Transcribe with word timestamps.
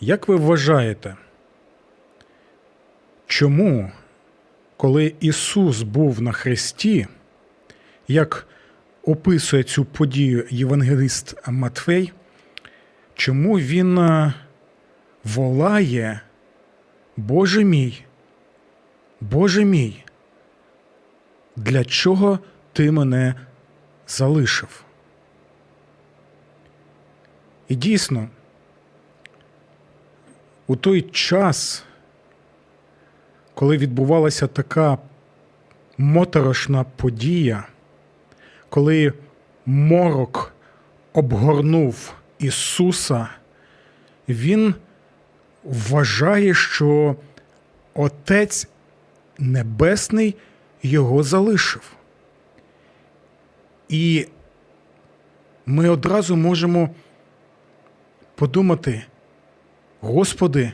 Як 0.00 0.28
ви 0.28 0.36
вважаєте, 0.36 1.16
чому, 3.26 3.92
коли 4.76 5.14
Ісус 5.20 5.82
був 5.82 6.22
на 6.22 6.32
хресті, 6.32 7.06
як 8.08 8.46
описує 9.02 9.62
цю 9.62 9.84
подію 9.84 10.46
євангеліст 10.50 11.48
Матфей, 11.48 12.12
чому 13.14 13.58
він 13.58 13.98
е, 13.98 14.34
волає 15.24 16.20
Боже 17.16 17.64
мій, 17.64 18.04
Боже 19.20 19.64
мій, 19.64 20.04
для 21.56 21.84
чого 21.84 22.38
ти 22.72 22.90
мене 22.90 23.34
залишив? 24.06 24.84
І 27.68 27.74
дійсно, 27.74 28.28
у 30.70 30.76
той 30.76 31.02
час, 31.02 31.84
коли 33.54 33.76
відбувалася 33.76 34.46
така 34.46 34.98
моторошна 35.98 36.84
подія, 36.84 37.66
коли 38.68 39.12
морок 39.66 40.54
обгорнув 41.12 42.14
Ісуса, 42.38 43.28
Він 44.28 44.74
вважає, 45.64 46.54
що 46.54 47.16
Отець 47.94 48.68
Небесний 49.38 50.36
його 50.82 51.22
залишив. 51.22 51.92
І 53.88 54.26
ми 55.66 55.88
одразу 55.88 56.36
можемо 56.36 56.90
подумати, 58.34 59.02
Господи, 60.00 60.72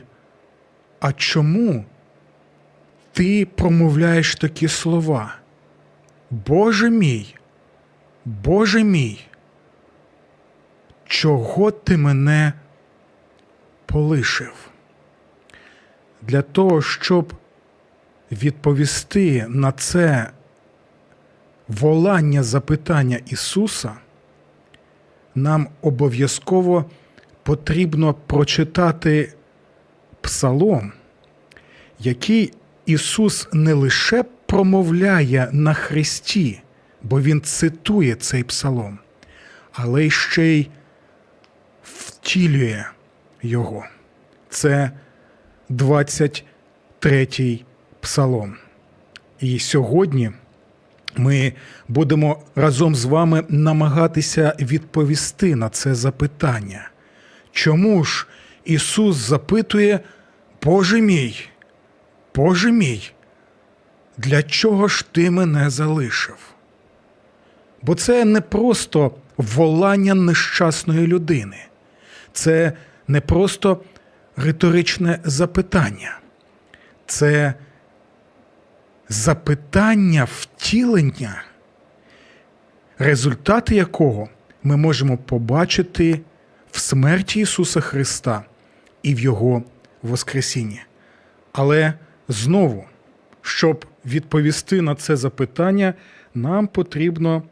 а 0.99 1.13
чому 1.13 1.85
ти 3.13 3.45
промовляєш 3.45 4.35
такі 4.35 4.67
слова? 4.67 5.35
Боже 6.31 6.89
мій, 6.89 7.35
Боже 8.25 8.83
мій, 8.83 9.19
чого 11.05 11.71
ти 11.71 11.97
мене 11.97 12.53
полишив? 13.85 14.69
Для 16.21 16.41
того, 16.41 16.81
щоб 16.81 17.33
відповісти 18.31 19.45
на 19.49 19.71
це 19.71 20.31
волання 21.67 22.43
запитання 22.43 23.19
Ісуса, 23.25 23.93
нам 25.35 25.67
обов'язково 25.81 26.85
потрібно 27.47 28.13
прочитати 28.13 29.33
псалом, 30.21 30.91
який 31.99 32.53
Ісус 32.85 33.47
не 33.53 33.73
лише 33.73 34.25
промовляє 34.45 35.49
на 35.51 35.73
Христі, 35.73 36.61
бо 37.03 37.21
Він 37.21 37.41
цитує 37.41 38.15
цей 38.15 38.43
псалом, 38.43 38.99
але 39.71 40.09
ще 40.09 40.45
й 40.45 40.67
втілює 41.83 42.85
його. 43.43 43.85
Це 44.49 44.91
23-й 45.69 47.63
псалом. 47.99 48.55
І 49.39 49.59
сьогодні 49.59 50.31
ми 51.15 51.53
будемо 51.87 52.43
разом 52.55 52.95
з 52.95 53.05
вами 53.05 53.43
намагатися 53.49 54.55
відповісти 54.59 55.55
на 55.55 55.69
це 55.69 55.95
запитання. 55.95 56.89
Чому 57.57 58.03
ж 58.03 58.27
Ісус 58.65 59.15
запитує, 59.15 59.99
Боже 60.63 61.01
мій, 61.01 61.35
Боже 62.35 62.71
мій, 62.71 63.11
для 64.17 64.43
чого 64.43 64.87
ж 64.87 65.05
ти 65.11 65.31
мене 65.31 65.69
залишив? 65.69 66.37
Бо 67.81 67.95
це 67.95 68.25
не 68.25 68.41
просто 68.41 69.11
волання 69.37 70.13
нещасної 70.13 71.07
людини, 71.07 71.57
це 72.33 72.73
не 73.07 73.21
просто 73.21 73.81
риторичне 74.35 75.19
запитання, 75.23 76.19
це 77.05 77.53
запитання 79.09 80.27
втілення, 80.31 81.43
результати 82.97 83.75
якого 83.75 84.29
ми 84.63 84.77
можемо 84.77 85.17
побачити 85.17 86.21
в 86.77 86.79
смерті 86.79 87.39
Ісуса 87.39 87.81
Христа 87.81 88.43
і 89.03 89.15
в 89.15 89.19
Його 89.19 89.63
Воскресінні. 90.03 90.81
Але 91.51 91.93
знову, 92.27 92.85
щоб 93.41 93.85
відповісти 94.05 94.81
на 94.81 94.95
це 94.95 95.15
запитання, 95.15 95.93
нам 96.35 96.67
потрібно 96.67 97.43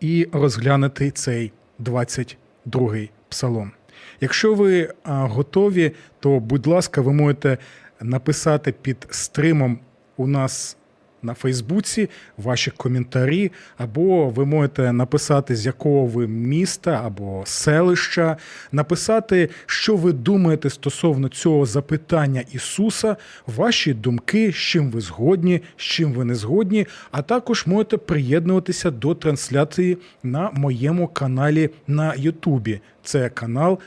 і 0.00 0.28
розглянути 0.32 1.10
цей 1.10 1.52
22-й 1.80 3.10
псалом. 3.28 3.72
Якщо 4.20 4.54
ви 4.54 4.92
готові, 5.06 5.92
то, 6.20 6.40
будь 6.40 6.66
ласка, 6.66 7.00
ви 7.00 7.12
можете 7.12 7.58
написати 8.00 8.72
під 8.72 9.06
стримом 9.10 9.78
у 10.16 10.26
нас 10.26 10.76
на 11.22 11.34
Фейсбуці 11.34 12.10
ваші 12.36 12.70
коментарі, 12.70 13.52
або 13.78 14.28
ви 14.28 14.44
можете 14.44 14.92
написати, 14.92 15.56
з 15.56 15.66
якого 15.66 16.06
ви 16.06 16.26
міста 16.26 17.02
або 17.04 17.42
селища, 17.46 18.36
написати, 18.72 19.48
що 19.66 19.96
ви 19.96 20.12
думаєте 20.12 20.70
стосовно 20.70 21.28
цього 21.28 21.66
запитання 21.66 22.44
Ісуса, 22.52 23.16
ваші 23.46 23.94
думки, 23.94 24.52
з 24.52 24.54
чим 24.54 24.90
ви 24.90 25.00
згодні, 25.00 25.60
з 25.76 25.82
чим 25.82 26.12
ви 26.12 26.24
не 26.24 26.34
згодні, 26.34 26.86
а 27.10 27.22
також 27.22 27.66
можете 27.66 27.96
приєднуватися 27.96 28.90
до 28.90 29.14
трансляції 29.14 29.98
на 30.22 30.50
моєму 30.50 31.08
каналі 31.08 31.70
на 31.86 32.14
Ютубі. 32.14 32.80
Це 33.02 33.28
канал 33.28 33.78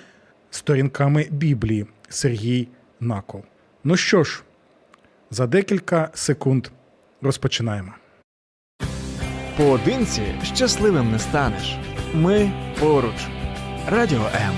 сторінками 0.52 1.28
Біблії 1.32 1.86
Сергій 2.10 2.68
Накол. 3.00 3.42
Ну 3.84 3.98
що 3.98 4.24
ж, 4.24 4.44
за 5.32 5.48
декілька 5.48 6.10
секунд 6.14 6.68
розпочинаємо. 7.24 7.92
Поодинці 9.58 10.22
щасливим 10.44 11.12
не 11.12 11.20
станеш. 11.20 11.78
Ми 12.14 12.52
поруч. 12.80 13.28
Радіо 13.88 14.26
М. 14.36 14.54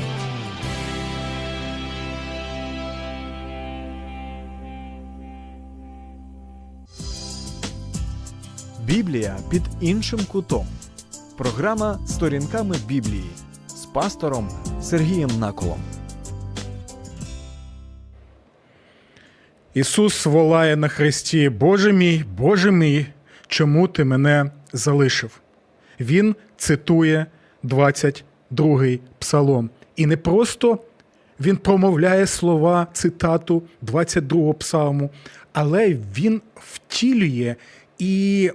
Біблія 8.86 9.38
під 9.50 9.62
іншим 9.82 10.20
кутом. 10.32 10.68
Програма 11.38 12.00
сторінками 12.08 12.76
Біблії 12.88 13.30
з 13.68 13.86
пастором 13.86 14.50
Сергієм 14.82 15.30
Наколом. 15.40 15.80
Ісус 19.76 20.26
волає 20.26 20.76
на 20.76 20.88
хресті: 20.88 21.50
Боже 21.50 21.94
мій, 21.94 22.26
Боже 22.38 22.72
мій, 22.72 23.06
чому 23.48 23.88
ти 23.88 24.04
мене 24.04 24.52
залишив? 24.74 25.42
Він 26.00 26.36
цитує 26.58 27.26
22-й 27.64 29.00
псалом. 29.20 29.70
І 29.96 30.06
не 30.06 30.18
просто 30.18 30.80
він 31.40 31.58
промовляє 31.58 32.28
слова 32.28 32.88
цитату 32.94 33.64
22-го 33.84 34.54
псалму, 34.54 35.10
але 35.54 35.98
він 36.18 36.42
втілює 36.56 37.56
і 38.00 38.52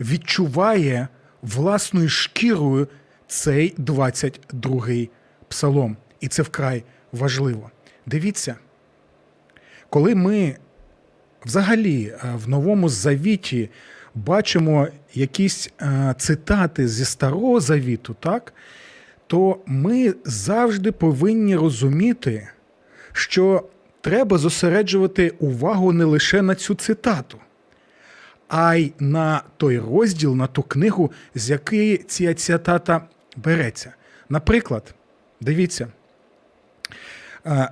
відчуває 0.00 1.08
власною 1.42 2.08
шкірою 2.08 2.88
цей 3.26 3.74
22-й 3.78 5.10
псалом. 5.48 5.96
І 6.20 6.28
це 6.28 6.42
вкрай 6.42 6.84
важливо. 7.12 7.70
Дивіться, 8.06 8.56
коли 9.96 10.14
ми 10.14 10.56
взагалі 11.44 12.04
е, 12.04 12.34
в 12.44 12.48
новому 12.48 12.88
завіті 12.88 13.70
бачимо 14.14 14.88
якісь 15.14 15.70
е, 15.80 16.14
цитати 16.18 16.88
зі 16.88 17.04
старого 17.04 17.60
завіту, 17.60 18.16
так, 18.20 18.54
то 19.26 19.58
ми 19.66 20.14
завжди 20.24 20.92
повинні 20.92 21.56
розуміти, 21.56 22.48
що 23.12 23.64
треба 24.00 24.38
зосереджувати 24.38 25.32
увагу 25.38 25.92
не 25.92 26.04
лише 26.04 26.42
на 26.42 26.54
цю 26.54 26.74
цитату, 26.74 27.38
а 28.48 28.74
й 28.74 28.92
на 28.98 29.42
той 29.56 29.78
розділ, 29.78 30.34
на 30.34 30.46
ту 30.46 30.62
книгу, 30.62 31.12
з 31.34 31.50
якої 31.50 31.96
ця 31.96 32.34
цитата 32.34 33.08
береться. 33.36 33.94
Наприклад, 34.28 34.94
дивіться, 35.40 35.88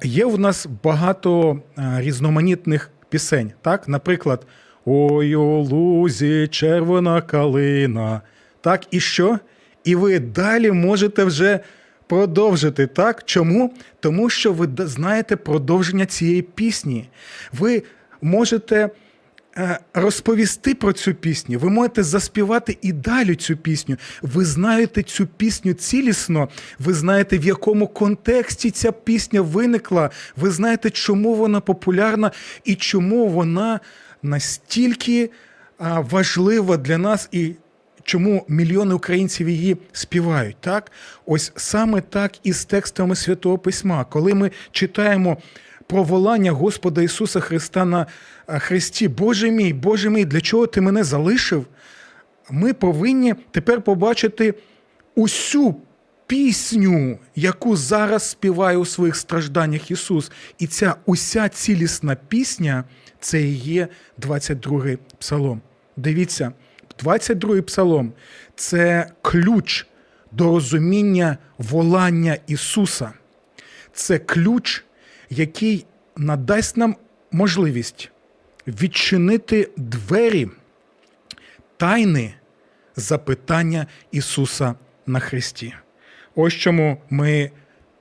є 0.02 0.24
в 0.24 0.38
нас 0.38 0.66
багато 0.82 1.60
е, 1.78 1.94
різноманітних 1.98 2.90
пісень. 3.08 3.52
Так? 3.62 3.88
Наприклад, 3.88 4.46
Ой, 4.84 5.34
у 5.34 5.60
лузі 5.62 6.48
червона 6.48 7.22
калина. 7.22 8.20
Так, 8.60 8.82
і 8.90 9.00
що? 9.00 9.38
І 9.84 9.94
ви 9.96 10.18
далі 10.18 10.72
можете 10.72 11.24
вже 11.24 11.60
продовжити. 12.06 12.86
Так? 12.86 13.24
Чому? 13.24 13.74
Тому 14.00 14.30
що 14.30 14.52
ви 14.52 14.68
знаєте 14.78 15.36
продовження 15.36 16.06
цієї 16.06 16.42
пісні. 16.42 17.08
Ви 17.52 17.82
можете 18.22 18.76
е, 18.76 18.90
розповісти 19.94 20.74
про 20.74 20.92
цю 20.92 21.14
пісню. 21.14 21.58
Ви 21.58 21.70
можете 21.70 22.02
заспівати 22.02 22.78
і 22.82 22.92
далі 22.92 23.34
цю 23.34 23.56
пісню. 23.56 23.96
Ви 24.22 24.44
знаєте 24.44 25.02
цю 25.02 25.26
пісню 25.26 25.72
цілісно, 25.72 26.48
ви 26.78 26.94
знаєте, 26.94 27.38
в 27.38 27.44
якому 27.44 27.88
контексті 27.88 28.70
ця 28.70 28.92
пісня 28.92 29.40
виникла. 29.40 30.10
Ви 30.36 30.50
знаєте, 30.50 30.90
чому 30.90 31.34
вона 31.34 31.60
популярна 31.60 32.30
і 32.64 32.74
чому 32.74 33.28
вона 33.28 33.80
настільки 34.22 35.30
важлива 35.78 36.76
для 36.76 36.98
нас 36.98 37.28
і. 37.32 37.52
Чому 38.06 38.44
мільйони 38.48 38.94
українців 38.94 39.48
її 39.48 39.76
співають? 39.92 40.56
Так, 40.60 40.92
ось 41.26 41.52
саме 41.56 42.00
так 42.00 42.32
і 42.42 42.52
з 42.52 42.64
текстами 42.64 43.16
Святого 43.16 43.58
Письма, 43.58 44.04
коли 44.04 44.34
ми 44.34 44.50
читаємо 44.70 45.36
про 45.86 46.02
волання 46.02 46.52
Господа 46.52 47.02
Ісуса 47.02 47.40
Христа 47.40 47.84
на 47.84 48.06
Христі, 48.46 49.08
Боже 49.08 49.50
мій, 49.50 49.72
Боже 49.72 50.10
мій, 50.10 50.24
для 50.24 50.40
чого 50.40 50.66
ти 50.66 50.80
мене 50.80 51.04
залишив? 51.04 51.66
Ми 52.50 52.72
повинні 52.72 53.34
тепер 53.50 53.82
побачити 53.82 54.54
усю 55.14 55.76
пісню, 56.26 57.18
яку 57.36 57.76
зараз 57.76 58.30
співає 58.30 58.76
у 58.76 58.84
своїх 58.84 59.16
стражданнях 59.16 59.90
Ісус. 59.90 60.32
І 60.58 60.66
ця 60.66 60.94
уся 61.06 61.48
цілісна 61.48 62.16
пісня 62.28 62.84
це 63.20 63.42
і 63.42 63.54
є 63.54 63.88
22-й 64.20 64.98
псалом. 65.18 65.60
Дивіться, 65.96 66.52
22-й 67.04 67.60
псалом 67.60 68.12
це 68.56 69.10
ключ 69.22 69.86
до 70.32 70.44
розуміння 70.44 71.38
волання 71.58 72.36
Ісуса. 72.46 73.12
Це 73.92 74.18
ключ, 74.18 74.84
який 75.34 75.86
надасть 76.16 76.76
нам 76.76 76.96
можливість 77.32 78.10
відчинити 78.66 79.70
двері 79.76 80.48
тайни 81.76 82.34
запитання 82.96 83.86
Ісуса 84.12 84.74
на 85.06 85.20
Христі. 85.20 85.74
Ось 86.34 86.52
чому 86.52 86.96
ми 87.10 87.50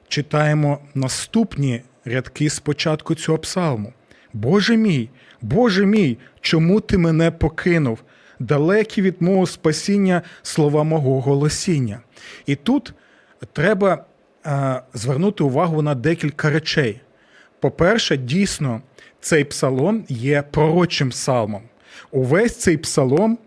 читаємо 0.07 0.79
наступні 0.95 1.81
рядки 2.05 2.49
з 2.49 2.59
початку 2.59 3.15
цього 3.15 3.37
псалму. 3.37 3.93
Боже 4.33 4.77
мій, 4.77 5.09
Боже 5.41 5.85
мій, 5.85 6.17
чому 6.41 6.79
ти 6.79 6.97
мене 6.97 7.31
покинув? 7.31 8.03
Далекі 8.39 9.01
від 9.01 9.21
мого 9.21 9.47
спасіння 9.47 10.21
слова 10.41 10.83
мого 10.83 11.21
голосіння. 11.21 11.99
І 12.45 12.55
тут 12.55 12.93
треба 13.53 14.05
е, 14.45 14.81
звернути 14.93 15.43
увагу 15.43 15.81
на 15.81 15.95
декілька 15.95 16.49
речей. 16.49 17.01
По-перше, 17.63 18.17
дійсно, 18.17 18.81
цей 19.21 19.43
псалом 19.43 20.05
є 20.09 20.41
пророчим 20.41 21.09
псалмом. 21.09 21.63
Увесь 22.11 22.55
цей 22.55 22.77
псалом 22.77 23.37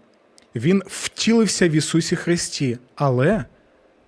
він 0.55 0.83
втілився 0.87 1.69
в 1.69 1.73
Ісусі 1.73 2.17
Христі. 2.17 2.79
Але, 2.95 3.45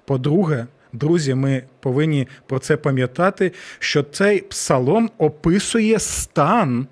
по-друге, 0.04 0.66
друзі, 0.92 1.34
ми 1.34 1.64
повинні 1.80 2.28
про 2.46 2.58
це 2.58 2.76
пам'ятати, 2.76 3.52
що 3.78 4.02
цей 4.02 4.40
псалом 4.40 5.10
описує 5.18 5.98
стан, 5.98 6.86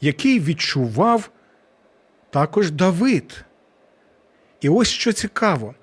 який 0.00 0.40
відчував 0.40 1.30
також 2.30 2.70
Давид. 2.70 3.44
І 4.60 4.68
ось 4.68 4.88
що 4.88 5.12
цікаво: 5.12 5.74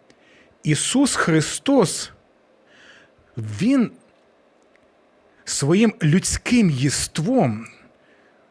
Ісус 0.64 1.16
Христос, 1.16 2.12
Він 3.38 3.92
своїм 5.52 5.94
людським 6.04 6.70
єством, 6.70 7.66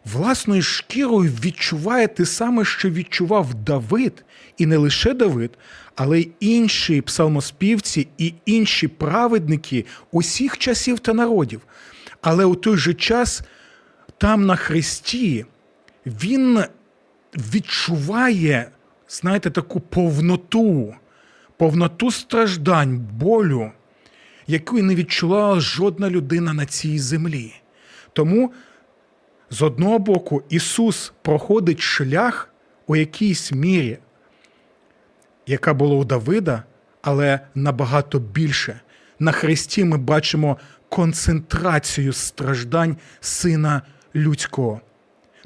власною 0.05 0.63
шкірою 0.63 1.33
відчуває 1.45 2.09
те 2.09 2.27
саме, 2.27 2.65
що 2.65 2.91
відчував 2.91 3.55
Давид, 3.55 4.25
і 4.59 4.67
не 4.67 4.77
лише 4.77 5.15
Давид, 5.15 5.51
але 5.95 6.21
й 6.21 6.31
інші 6.41 7.01
псалмоспівці 7.01 8.09
і 8.19 8.35
інші 8.47 8.89
праведники 8.89 9.87
усіх 10.13 10.59
часів 10.59 10.99
та 10.99 11.15
народів. 11.15 11.61
Але 12.23 12.45
у 12.45 12.55
той 12.55 12.77
же 12.77 12.95
час 12.95 13.43
там 14.19 14.47
на 14.47 14.57
Христі 14.57 15.47
він 16.07 16.65
відчуває, 17.35 18.71
знаєте, 19.09 19.51
таку 19.51 19.81
повноту, 19.81 20.95
повноту 21.57 22.11
страждань, 22.11 22.99
болю, 22.99 23.71
якої 24.51 24.83
не 24.83 24.95
відчувала 24.95 25.61
жодна 25.61 26.11
людина 26.11 26.53
на 26.53 26.67
цій 26.67 26.99
землі. 26.99 27.55
Тому, 28.13 28.53
з 29.51 29.63
одного 29.63 29.99
боку, 29.99 30.43
Ісус 30.49 31.13
проходить 31.23 31.81
шлях 31.81 32.55
у 32.87 32.97
якійсь 32.97 33.53
мірі, 33.53 33.99
яка 35.47 35.75
була 35.75 35.97
у 35.97 36.05
Давида, 36.05 36.63
але 37.03 37.41
набагато 37.55 38.19
більше. 38.19 38.81
На 39.19 39.33
Христі 39.33 39.85
ми 39.85 39.97
бачимо 39.97 40.57
концентрацію 40.89 42.13
страждань 42.13 42.97
Сина 43.21 43.83
Людського, 44.15 44.81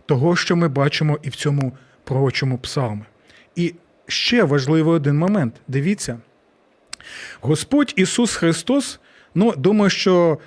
того, 0.06 0.37
що 0.37 0.56
ми 0.56 0.69
бачимо 0.69 1.19
і 1.23 1.29
в 1.29 1.37
цьому 1.37 1.73
пророчому 2.05 2.59
псалмі. 2.59 3.03
І 3.56 3.75
ще 4.06 4.45
важливий 4.45 4.95
один 4.95 5.19
момент. 5.19 5.55
Дивіться. 5.69 6.19
Господь 7.41 7.93
Ісус 7.96 8.34
Христос, 8.34 9.01
ну, 9.34 9.53
думаю, 9.56 9.91
що 9.91 10.39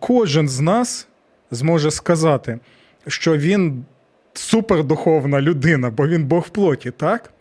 кожен 0.00 0.48
з 0.48 0.60
нас 0.60 1.08
зможе 1.50 1.90
сказати, 1.90 2.58
що 3.06 3.36
Він 3.36 3.84
супердуховна 4.34 5.40
людина, 5.40 5.90
бо 5.90 6.08
Він 6.08 6.24
Бог 6.24 6.42
в 6.42 6.48
плоті, 6.48 6.90
так? 6.90 7.32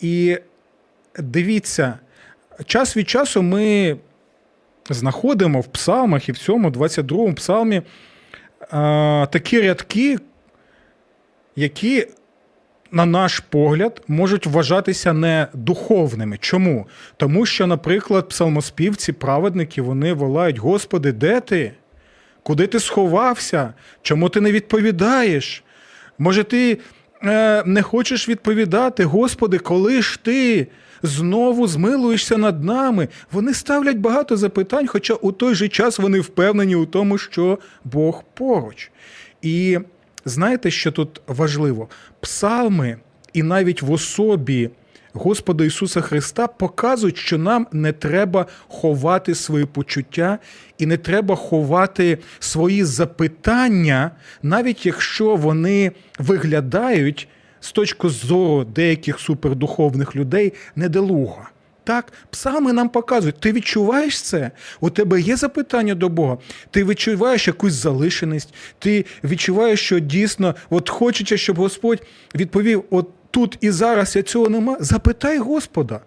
І 0.00 0.38
дивіться, 1.18 1.98
час 2.66 2.96
від 2.96 3.08
часу 3.08 3.42
ми 3.42 3.96
знаходимо 4.90 5.60
в 5.60 5.66
псалмах 5.66 6.28
і 6.28 6.32
в 6.32 6.38
цьому 6.38 6.70
22-му 6.70 7.34
псалмі 7.34 7.82
такі 9.30 9.60
рядки, 9.60 10.18
які 11.56 12.06
на 12.92 13.06
наш 13.06 13.40
погляд, 13.40 14.02
можуть 14.08 14.46
вважатися 14.46 15.12
не 15.12 15.46
духовними. 15.54 16.38
Чому? 16.40 16.86
Тому 17.16 17.46
що, 17.46 17.66
наприклад, 17.66 18.28
псалмоспівці, 18.28 19.12
праведники, 19.12 19.82
вони 19.82 20.12
волають: 20.12 20.58
Господи, 20.58 21.12
де 21.12 21.40
ти? 21.40 21.72
Куди 22.42 22.66
ти 22.66 22.80
сховався? 22.80 23.74
Чому 24.02 24.28
ти 24.28 24.40
не 24.40 24.52
відповідаєш? 24.52 25.64
Може, 26.18 26.44
ти 26.44 26.78
е, 27.24 27.62
не 27.66 27.82
хочеш 27.82 28.28
відповідати? 28.28 29.04
Господи, 29.04 29.58
коли 29.58 30.02
ж 30.02 30.18
ти 30.22 30.66
знову 31.02 31.66
змилуєшся 31.66 32.36
над 32.36 32.64
нами? 32.64 33.08
Вони 33.32 33.54
ставлять 33.54 33.98
багато 33.98 34.36
запитань, 34.36 34.86
хоча 34.86 35.14
у 35.14 35.32
той 35.32 35.54
же 35.54 35.68
час 35.68 35.98
вони 35.98 36.20
впевнені 36.20 36.76
у 36.76 36.86
тому, 36.86 37.18
що 37.18 37.58
Бог 37.84 38.24
поруч. 38.34 38.90
І 39.42 39.78
знаєте, 40.24 40.70
що 40.70 40.92
тут 40.92 41.20
важливо? 41.26 41.88
Псалми 42.20 42.96
і 43.32 43.42
навіть 43.42 43.82
в 43.82 43.92
особі 43.92 44.70
Господа 45.12 45.64
Ісуса 45.64 46.00
Христа 46.00 46.46
показують, 46.46 47.16
що 47.16 47.38
нам 47.38 47.66
не 47.72 47.92
треба 47.92 48.46
ховати 48.68 49.34
свої 49.34 49.64
почуття 49.64 50.38
і 50.78 50.86
не 50.86 50.96
треба 50.96 51.34
ховати 51.36 52.18
свої 52.38 52.84
запитання, 52.84 54.10
навіть 54.42 54.86
якщо 54.86 55.36
вони 55.36 55.92
виглядають 56.18 57.28
з 57.60 57.72
точки 57.72 58.08
зору 58.08 58.64
деяких 58.64 59.20
супердуховних 59.20 60.16
людей 60.16 60.52
недолуго. 60.76 61.48
Так, 61.84 62.12
псами 62.30 62.72
нам 62.72 62.88
показують, 62.88 63.40
ти 63.40 63.52
відчуваєш 63.52 64.22
це? 64.22 64.50
У 64.80 64.90
тебе 64.90 65.20
є 65.20 65.36
запитання 65.36 65.94
до 65.94 66.08
Бога, 66.08 66.38
ти 66.70 66.84
відчуваєш 66.84 67.46
якусь 67.46 67.72
залишеність, 67.72 68.54
ти 68.78 69.04
відчуваєш, 69.24 69.80
що 69.80 69.98
дійсно, 69.98 70.54
от 70.70 70.88
хочеться, 70.88 71.36
щоб 71.36 71.56
Господь 71.56 72.02
відповів: 72.34 72.84
от 72.90 73.08
тут 73.30 73.58
і 73.60 73.70
зараз 73.70 74.16
я 74.16 74.22
цього 74.22 74.48
нема. 74.48 74.76
Запитай 74.80 75.38
Господа. 75.38 76.00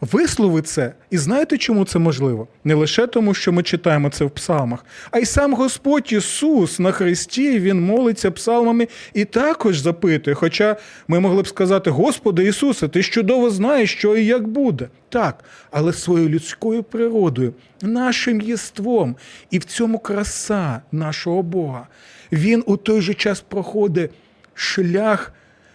Висловить 0.00 0.68
це. 0.68 0.92
І 1.10 1.18
знаєте, 1.18 1.58
чому 1.58 1.84
це 1.84 1.98
можливо? 1.98 2.48
Не 2.64 2.74
лише 2.74 3.06
тому, 3.06 3.34
що 3.34 3.52
ми 3.52 3.62
читаємо 3.62 4.10
це 4.10 4.24
в 4.24 4.30
псалмах, 4.30 4.84
а 5.10 5.18
й 5.18 5.24
сам 5.24 5.54
Господь 5.54 6.12
Ісус 6.12 6.78
на 6.78 6.92
Христі 6.92 7.60
Він 7.60 7.80
молиться 7.80 8.30
псалмами 8.30 8.88
і 9.14 9.24
також 9.24 9.78
запитує. 9.78 10.34
Хоча 10.34 10.76
ми 11.08 11.20
могли 11.20 11.42
б 11.42 11.48
сказати: 11.48 11.90
Господи 11.90 12.44
Ісусе, 12.44 12.88
ти 12.88 13.02
чудово 13.02 13.50
знаєш, 13.50 13.92
що 13.92 14.16
і 14.16 14.24
як 14.24 14.48
буде. 14.48 14.88
Так, 15.08 15.44
але 15.70 15.92
своєю 15.92 16.28
людською 16.28 16.82
природою, 16.82 17.54
нашим 17.82 18.40
єством, 18.40 19.16
і 19.50 19.58
в 19.58 19.64
цьому 19.64 19.98
краса 19.98 20.82
нашого 20.92 21.42
Бога. 21.42 21.86
Він 22.32 22.62
у 22.66 22.76
той 22.76 23.00
же 23.00 23.14
час 23.14 23.40
проходить 23.40 24.10
шлях 24.54 25.32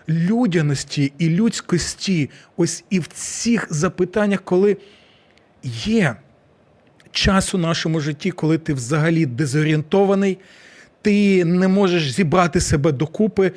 людяності 0.10 1.14
і 1.18 1.30
людськості. 1.30 2.30
Ось 2.58 2.84
і 2.90 3.00
в 3.00 3.08
цих 3.08 3.68
запитаннях, 3.70 4.42
коли 4.44 4.78
є 5.86 6.16
час 7.12 7.54
у 7.54 7.58
нашому 7.58 8.00
житті, 8.00 8.32
коли 8.32 8.58
ти 8.58 8.74
взагалі 8.74 9.26
дезорієнтований, 9.26 10.38
ти 11.02 11.46
не 11.46 11.68
можеш 11.68 12.12
зібрати 12.12 12.62
себе 12.62 12.92
докупи. 12.92 13.52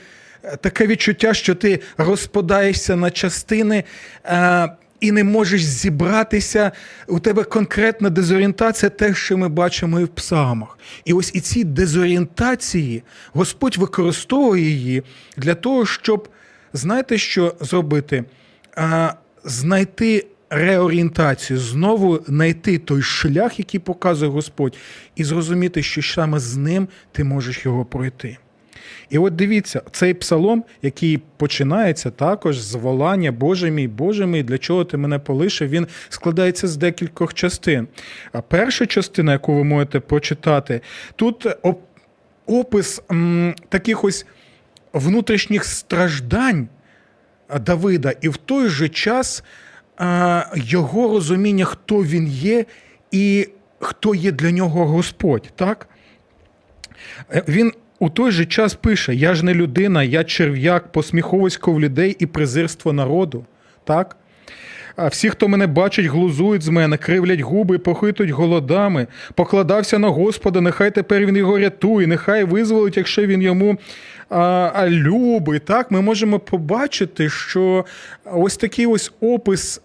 Е, 0.44 0.56
Таке 0.56 0.86
відчуття, 0.86 1.34
що 1.34 1.54
ти 1.54 1.80
розпадаєшся 1.98 2.96
на 2.96 3.10
частини. 3.10 3.84
е, 4.24 4.68
І 5.00 5.12
не 5.12 5.24
можеш 5.24 5.64
зібратися, 5.64 6.72
у 7.06 7.18
тебе 7.20 7.44
конкретна 7.44 8.10
дезорієнтація, 8.10 8.90
те, 8.90 9.14
що 9.14 9.36
ми 9.36 9.48
бачимо 9.48 10.00
і 10.00 10.04
в 10.04 10.08
псалмах. 10.08 10.78
І 11.04 11.12
ось 11.12 11.30
і 11.34 11.40
ці 11.40 11.64
дезорієнтації 11.64 13.02
Господь 13.32 13.76
використовує 13.76 14.62
її 14.62 15.02
для 15.36 15.54
того, 15.54 15.86
щоб, 15.86 16.28
знаєте, 16.72 17.18
що 17.18 17.54
зробити? 17.60 18.24
А, 18.76 19.12
знайти 19.44 20.26
реорієнтацію, 20.50 21.58
знову 21.58 22.20
знайти 22.26 22.78
той 22.78 23.02
шлях, 23.02 23.58
який 23.58 23.80
показує 23.80 24.30
Господь, 24.30 24.76
і 25.16 25.24
зрозуміти, 25.24 25.82
що 25.82 26.02
саме 26.02 26.38
з 26.38 26.56
ним 26.56 26.88
ти 27.12 27.24
можеш 27.24 27.64
його 27.64 27.84
пройти. 27.84 28.36
І 29.10 29.18
от 29.18 29.36
дивіться, 29.36 29.82
цей 29.92 30.14
псалом, 30.14 30.64
який 30.82 31.22
починається 31.36 32.10
також 32.10 32.58
з 32.58 32.74
волання 32.74 33.32
Боже 33.32 33.70
мій, 33.70 33.88
Боже 33.88 34.26
мій, 34.26 34.42
для 34.42 34.58
чого 34.58 34.84
ти 34.84 34.96
мене 34.96 35.18
полишив, 35.18 35.68
він 35.68 35.86
складається 36.08 36.68
з 36.68 36.76
декількох 36.76 37.34
частин. 37.34 37.88
А 38.32 38.40
перша 38.40 38.86
частина, 38.86 39.32
яку 39.32 39.54
ви 39.54 39.64
можете 39.64 40.00
прочитати, 40.00 40.80
тут 41.16 41.46
оп- 41.62 41.78
опис 42.46 43.02
таких 43.68 44.04
ось 44.04 44.26
внутрішніх 44.98 45.64
страждань 45.64 46.68
Давида, 47.60 48.12
і 48.20 48.28
в 48.28 48.36
той 48.36 48.68
же 48.68 48.88
час 48.88 49.44
його 50.54 51.08
розуміння, 51.08 51.64
хто 51.64 52.04
він 52.04 52.28
є, 52.28 52.64
і 53.10 53.48
хто 53.80 54.14
є 54.14 54.32
для 54.32 54.50
нього 54.50 54.86
Господь. 54.86 55.52
Так? 55.56 55.88
Е, 57.34 57.42
Він 57.48 57.72
у 57.98 58.10
той 58.10 58.32
же 58.32 58.46
час 58.46 58.74
пише: 58.74 59.14
Я 59.14 59.34
ж 59.34 59.44
не 59.44 59.54
людина, 59.54 60.02
я 60.02 60.24
черв'як, 60.24 60.92
посміховисько 60.92 61.72
в 61.72 61.80
людей 61.80 62.16
і 62.18 62.26
презирство 62.26 62.92
народу. 62.92 63.44
Так? 63.84 64.16
А 64.96 65.08
всі, 65.08 65.30
хто 65.30 65.48
мене 65.48 65.66
бачить, 65.66 66.06
глузують 66.06 66.62
з 66.62 66.68
мене, 66.68 66.96
кривлять 66.96 67.40
губи, 67.40 67.78
похитують 67.78 68.32
голодами. 68.32 69.06
Покладався 69.34 69.98
на 69.98 70.08
Господа, 70.08 70.60
нехай 70.60 70.90
тепер 70.90 71.26
він 71.26 71.36
його 71.36 71.58
рятує, 71.58 72.06
нехай 72.06 72.44
визволить, 72.44 72.96
якщо 72.96 73.26
він 73.26 73.42
йому 73.42 73.78
а, 74.30 74.86
любить. 74.88 75.64
Так, 75.64 75.90
ми 75.90 76.00
можемо 76.00 76.38
побачити, 76.38 77.28
що 77.28 77.84
ось 78.24 78.56
такий 78.56 78.86
ось 78.86 79.12
опис. 79.20 79.80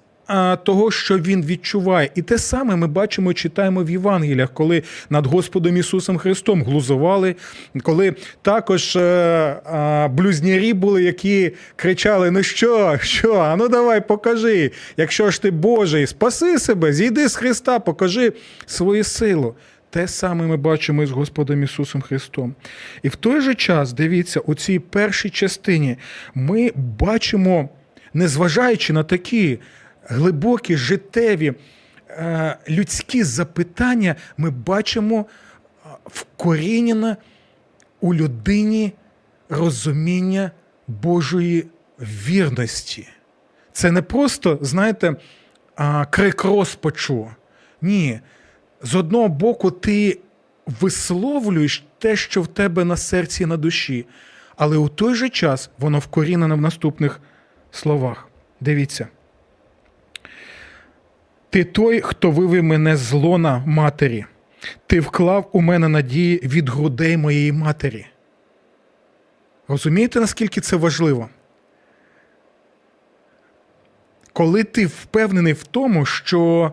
Того, 0.63 0.91
що 0.91 1.17
він 1.17 1.45
відчуває, 1.45 2.09
і 2.15 2.21
те 2.21 2.37
саме 2.37 2.75
ми 2.75 2.87
бачимо 2.87 3.33
читаємо 3.33 3.83
в 3.83 3.89
Євангеліях, 3.89 4.53
коли 4.53 4.83
над 5.09 5.27
Господом 5.27 5.77
Ісусом 5.77 6.17
Христом 6.17 6.63
глузували, 6.63 7.35
коли 7.81 8.15
також 8.41 8.95
е, 8.95 10.09
блюзнярі 10.13 10.73
були, 10.73 11.03
які 11.03 11.51
кричали: 11.75 12.31
Ну 12.31 12.43
що, 12.43 12.97
що, 13.01 13.35
а 13.35 13.55
ну 13.55 13.67
давай 13.67 14.07
покажи, 14.07 14.71
якщо 14.97 15.29
ж 15.29 15.41
ти 15.41 15.51
Божий, 15.51 16.07
спаси 16.07 16.59
себе, 16.59 16.93
зійди 16.93 17.27
з 17.27 17.35
Христа, 17.35 17.79
покажи 17.79 18.33
свою 18.65 19.03
силу. 19.03 19.55
Те 19.93 20.07
саме 20.07 20.47
ми 20.47 20.57
бачимо 20.57 21.03
і 21.03 21.05
з 21.05 21.11
Господом 21.11 21.63
Ісусом 21.63 22.01
Христом. 22.01 22.55
І 23.03 23.09
в 23.09 23.15
той 23.15 23.41
же 23.41 23.55
час, 23.55 23.93
дивіться, 23.93 24.39
у 24.39 24.55
цій 24.55 24.79
першій 24.79 25.29
частині 25.29 25.97
ми 26.35 26.71
бачимо, 26.75 27.69
незважаючи 28.13 28.93
на 28.93 29.03
такі 29.03 29.59
глибокі 30.03 30.77
життєві 30.77 31.53
е, 32.09 32.57
людські 32.69 33.23
запитання, 33.23 34.15
ми 34.37 34.49
бачимо 34.49 35.25
е, 35.25 35.89
вкорінене 36.05 37.17
у 38.01 38.13
людині 38.13 38.93
розуміння 39.49 40.51
Божої 40.87 41.67
вірності. 41.99 43.07
Це 43.71 43.91
не 43.91 44.01
просто, 44.01 44.57
знаєте, 44.61 45.15
крик 46.09 46.43
розпачу. 46.43 47.31
Ні. 47.81 48.19
З 48.83 48.95
одного 48.95 49.27
боку, 49.27 49.71
ти 49.71 50.19
висловлюєш 50.67 51.85
те, 51.99 52.15
що 52.15 52.41
в 52.41 52.47
тебе 52.47 52.85
на 52.85 52.97
серці 52.97 53.43
і 53.43 53.45
на 53.45 53.57
душі, 53.57 54.05
але 54.55 54.77
у 54.77 54.89
той 54.89 55.15
же 55.15 55.29
час 55.29 55.69
воно 55.77 55.99
вкорінене 55.99 56.55
в 56.55 56.61
наступних 56.61 57.19
словах. 57.71 58.27
Дивіться. 58.59 59.07
Ти 61.49 61.63
той, 61.63 62.01
хто 62.01 62.31
вивів 62.31 62.63
мене 62.63 62.97
з 62.97 63.11
лона 63.11 63.63
матері. 63.65 64.25
Ти 64.87 64.99
вклав 64.99 65.49
у 65.51 65.61
мене 65.61 65.87
надії 65.87 66.39
від 66.43 66.69
грудей 66.69 67.17
моєї 67.17 67.51
матері. 67.51 68.05
Розумієте, 69.67 70.19
наскільки 70.19 70.61
це 70.61 70.75
важливо? 70.75 71.29
Коли 74.33 74.63
ти 74.63 74.85
впевнений 74.85 75.53
в 75.53 75.63
тому, 75.63 76.05
що 76.05 76.71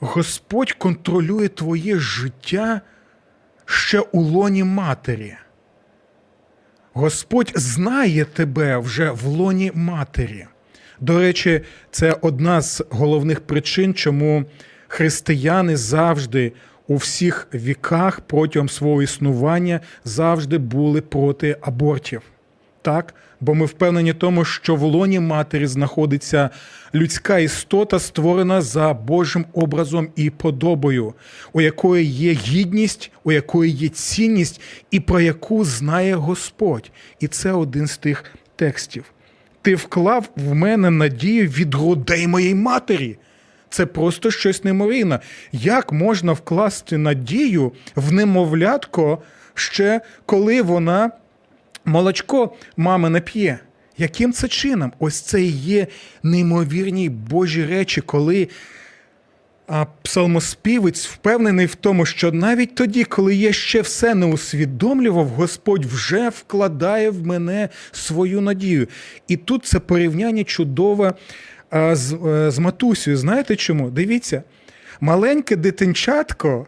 Господь 0.00 0.72
контролює 0.72 1.48
твоє 1.48 1.98
життя 1.98 2.80
ще 3.64 4.00
у 4.00 4.20
лоні 4.20 4.64
матері. 4.64 5.34
Господь 6.92 7.52
знає 7.54 8.24
тебе 8.24 8.78
вже 8.78 9.10
в 9.10 9.24
лоні 9.24 9.72
матері. 9.74 10.46
До 11.00 11.18
речі, 11.18 11.60
це 11.90 12.16
одна 12.20 12.60
з 12.60 12.82
головних 12.90 13.40
причин, 13.40 13.94
чому 13.94 14.44
християни 14.88 15.76
завжди 15.76 16.52
у 16.86 16.96
всіх 16.96 17.48
віках 17.54 18.20
протягом 18.20 18.68
свого 18.68 19.02
існування 19.02 19.80
завжди 20.04 20.58
були 20.58 21.00
проти 21.00 21.56
абортів. 21.60 22.22
Так, 22.84 23.14
бо 23.40 23.54
ми 23.54 23.66
впевнені 23.66 24.12
в 24.12 24.14
тому, 24.14 24.44
що 24.44 24.76
в 24.76 24.82
лоні 24.82 25.20
матері 25.20 25.66
знаходиться 25.66 26.50
людська 26.94 27.38
істота, 27.38 27.98
створена 27.98 28.62
за 28.62 28.94
Божим 28.94 29.46
образом 29.52 30.08
і 30.16 30.30
подобою, 30.30 31.14
у 31.52 31.60
якої 31.60 32.04
є 32.06 32.32
гідність, 32.32 33.10
у 33.24 33.32
якої 33.32 33.72
є 33.72 33.88
цінність, 33.88 34.60
і 34.90 35.00
про 35.00 35.20
яку 35.20 35.64
знає 35.64 36.14
Господь. 36.14 36.90
І 37.20 37.26
це 37.26 37.52
один 37.52 37.86
з 37.86 37.96
тих 37.96 38.24
текстів. 38.56 39.04
Ти 39.62 39.74
вклав 39.74 40.28
в 40.36 40.54
мене 40.54 40.90
надію 40.90 41.48
від 41.48 41.74
грудей 41.74 42.26
моєї 42.26 42.54
матері. 42.54 43.16
Це 43.68 43.86
просто 43.86 44.30
щось 44.30 44.64
немовірне. 44.64 45.18
Як 45.52 45.92
можна 45.92 46.32
вкласти 46.32 46.98
надію 46.98 47.72
в 47.96 48.12
немовлятко 48.12 49.18
ще 49.54 50.00
коли 50.26 50.62
вона 50.62 51.10
молочко 51.84 52.52
мами 52.76 53.10
не 53.10 53.20
п'є? 53.20 53.58
Яким 53.98 54.32
це 54.32 54.48
чином? 54.48 54.92
Ось 54.98 55.20
це 55.20 55.42
і 55.42 55.50
є 55.50 55.86
неймовірні 56.22 57.08
Божі 57.08 57.64
речі, 57.64 58.00
коли 58.00 58.48
псалмоспівець 60.02 61.06
впевнений 61.06 61.66
в 61.66 61.74
тому, 61.74 62.06
що 62.06 62.32
навіть 62.32 62.74
тоді, 62.74 63.04
коли 63.04 63.34
я 63.34 63.52
ще 63.52 63.80
все 63.80 64.14
не 64.14 64.26
усвідомлював, 64.26 65.28
Господь 65.28 65.84
вже 65.84 66.28
вкладає 66.28 67.10
в 67.10 67.26
мене 67.26 67.68
свою 67.92 68.40
надію. 68.40 68.88
І 69.28 69.36
тут 69.36 69.64
це 69.64 69.80
порівняння 69.80 70.44
чудове 70.44 71.14
з, 71.72 72.12
е, 72.12 72.50
з 72.50 72.58
матусею. 72.58 73.16
Знаєте 73.16 73.56
чому? 73.56 73.90
Дивіться, 73.90 74.42
маленьке 75.00 75.56
дитинчатко. 75.56 76.66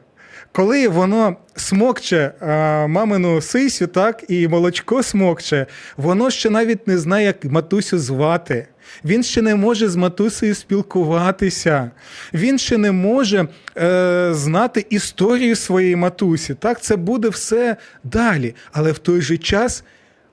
Коли 0.56 0.88
воно 0.88 1.36
смокче 1.56 2.32
а, 2.40 2.86
мамину 2.86 3.40
сисю, 3.40 3.86
так, 3.86 4.24
і 4.28 4.48
молочко 4.48 5.02
смокче, 5.02 5.66
воно 5.96 6.30
ще 6.30 6.50
навіть 6.50 6.86
не 6.86 6.98
знає, 6.98 7.26
як 7.26 7.44
матусю 7.44 7.98
звати. 7.98 8.68
Він 9.04 9.22
ще 9.22 9.42
не 9.42 9.54
може 9.54 9.88
з 9.88 9.96
матусею 9.96 10.54
спілкуватися. 10.54 11.90
Він 12.34 12.58
ще 12.58 12.78
не 12.78 12.92
може 12.92 13.48
е, 13.76 14.28
знати 14.32 14.86
історію 14.90 15.56
своєї 15.56 15.96
матусі. 15.96 16.54
Так, 16.54 16.80
це 16.80 16.96
буде 16.96 17.28
все 17.28 17.76
далі. 18.04 18.54
Але 18.72 18.92
в 18.92 18.98
той 18.98 19.20
же 19.20 19.38
час 19.38 19.84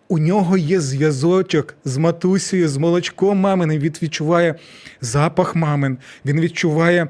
у 0.07 0.19
нього 0.19 0.57
є 0.57 0.79
зв'язочок 0.79 1.75
з 1.85 1.97
матусею, 1.97 2.69
з 2.69 2.77
молочком 2.77 3.37
маминим. 3.37 3.79
Він 3.79 3.93
відчуває 4.01 4.55
запах 5.01 5.55
мамин, 5.55 5.97
він 6.25 6.41
відчуває 6.41 7.01
е, 7.01 7.09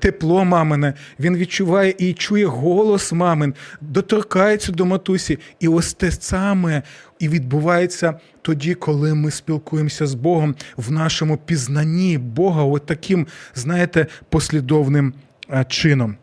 тепло 0.00 0.44
мамине, 0.44 0.94
він 1.20 1.36
відчуває 1.36 1.94
і 1.98 2.12
чує 2.12 2.46
голос 2.46 3.12
мамин, 3.12 3.54
доторкається 3.80 4.72
до 4.72 4.86
матусі. 4.86 5.38
І 5.60 5.68
ось 5.68 5.94
те 5.94 6.10
саме 6.10 6.82
і 7.18 7.28
відбувається 7.28 8.14
тоді, 8.42 8.74
коли 8.74 9.14
ми 9.14 9.30
спілкуємося 9.30 10.06
з 10.06 10.14
Богом 10.14 10.54
в 10.76 10.90
нашому 10.90 11.36
пізнанні 11.36 12.18
Бога, 12.18 12.62
от 12.62 12.86
таким, 12.86 13.26
знаєте, 13.54 14.06
послідовним 14.28 15.14
е, 15.50 15.64
чином. 15.68 16.16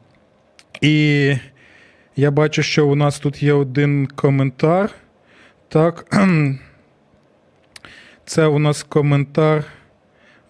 І 0.82 1.34
я 2.16 2.32
бачу, 2.32 2.64
що 2.64 2.88
у 2.88 2.96
нас 2.96 3.20
тут 3.20 3.44
є 3.44 3.54
один 3.54 4.08
коментар. 4.08 4.92
Так. 5.70 6.18
Це 8.26 8.46
у 8.46 8.60
нас 8.60 8.84
коментар 8.84 9.66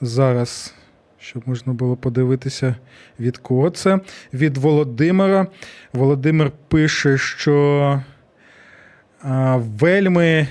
зараз, 0.02 0.74
щоб 1.28 1.44
можна 1.46 1.74
було 1.74 1.96
подивитися, 1.96 2.76
від 3.20 3.38
кого 3.38 3.70
це. 3.70 4.00
Від 4.34 4.58
Володимира. 4.58 5.48
Володимир 5.94 6.52
пише, 6.68 7.18
що 7.18 8.02
а, 9.22 9.56
вельми 9.56 10.48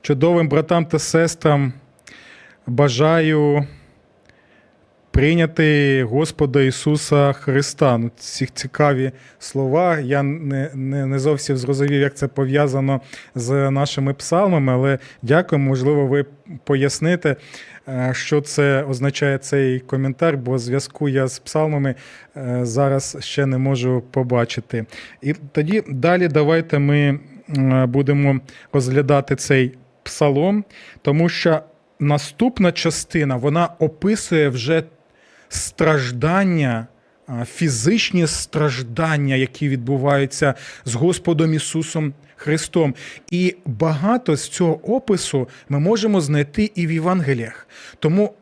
чудовим 0.00 0.48
братам 0.48 0.86
та 0.86 0.98
сестрам 0.98 1.72
бажаю 2.66 3.66
прийняти 5.10 6.04
Господа 6.04 6.62
Ісуса 6.62 7.32
Христа. 7.32 7.98
Ну, 7.98 8.10
ці 8.16 8.46
цікаві 8.46 9.12
слова. 9.38 9.98
Я 9.98 10.22
не, 10.22 10.70
не, 10.74 11.06
не 11.06 11.18
зовсім 11.18 11.56
зрозумів, 11.56 12.00
як 12.00 12.14
це 12.14 12.28
пов'язано 12.28 13.00
з 13.34 13.70
нашими 13.70 14.14
псалмами, 14.14 14.72
але 14.72 14.98
дякую. 15.22 15.58
Можливо, 15.58 16.06
ви 16.06 16.24
поясните, 16.64 17.36
е, 17.88 18.10
що 18.14 18.40
це 18.40 18.82
означає 18.82 19.38
цей 19.38 19.80
коментар, 19.80 20.36
бо 20.36 20.58
зв'язку 20.58 21.08
я 21.08 21.26
з 21.26 21.38
псалмами 21.38 21.94
е, 22.36 22.60
зараз 22.62 23.16
ще 23.20 23.46
не 23.46 23.58
можу 23.58 24.02
побачити. 24.10 24.86
І 25.22 25.34
тоді 25.52 25.82
далі 25.88 26.28
давайте 26.28 26.78
ми 26.78 27.18
будемо 27.86 28.40
розглядати 28.72 29.36
цей 29.36 29.74
псалом, 30.02 30.64
тому 31.02 31.28
що 31.28 31.60
наступна 32.00 32.72
частина 32.72 33.36
вона 33.36 33.68
описує 33.78 34.48
вже 34.48 34.82
страждання, 35.50 36.86
фізичні 37.44 38.26
страждання, 38.26 39.34
які 39.34 39.68
відбуваються 39.68 40.54
з 40.84 40.94
Господом 40.94 41.54
Ісусом 41.54 42.14
Христом. 42.36 42.94
І 43.30 43.56
багато 43.66 44.36
з 44.36 44.48
цього 44.48 44.94
опису 44.96 45.48
ми 45.68 45.78
можемо 45.78 46.20
знайти 46.20 46.70
і 46.74 46.86
в 46.86 46.92
Євангеліях. 46.92 47.68
Тому 47.98 48.34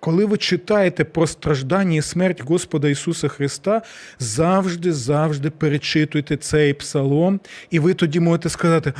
коли 0.00 0.24
ви 0.24 0.36
читаєте 0.36 1.04
про 1.04 1.26
страждання 1.26 1.96
і 1.96 2.02
смерть 2.02 2.42
Господа 2.44 2.88
Ісуса 2.88 3.28
Христа, 3.28 3.82
завжди, 4.18 4.92
завжди 4.92 5.50
перечитуйте 5.50 6.36
цей 6.36 6.74
псалом, 6.74 7.40
і 7.70 7.78
ви 7.78 7.94
тоді 7.94 8.20
можете 8.20 8.48
сказати: 8.48 8.92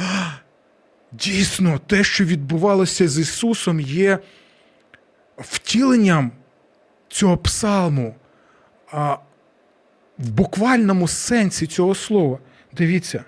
дійсно, 1.13 1.81
те, 1.87 2.05
що 2.05 2.25
відбувалося 2.25 3.09
з 3.09 3.19
Ісусом, 3.19 3.81
є 3.81 4.19
втіленням 5.39 6.33
цього 7.09 7.37
псалму, 7.37 8.15
а 8.93 9.17
в 10.19 10.31
буквальному 10.31 11.09
сенсі 11.09 11.67
цього 11.67 11.95
слова. 11.95 12.39
Дивіться. 12.73 13.25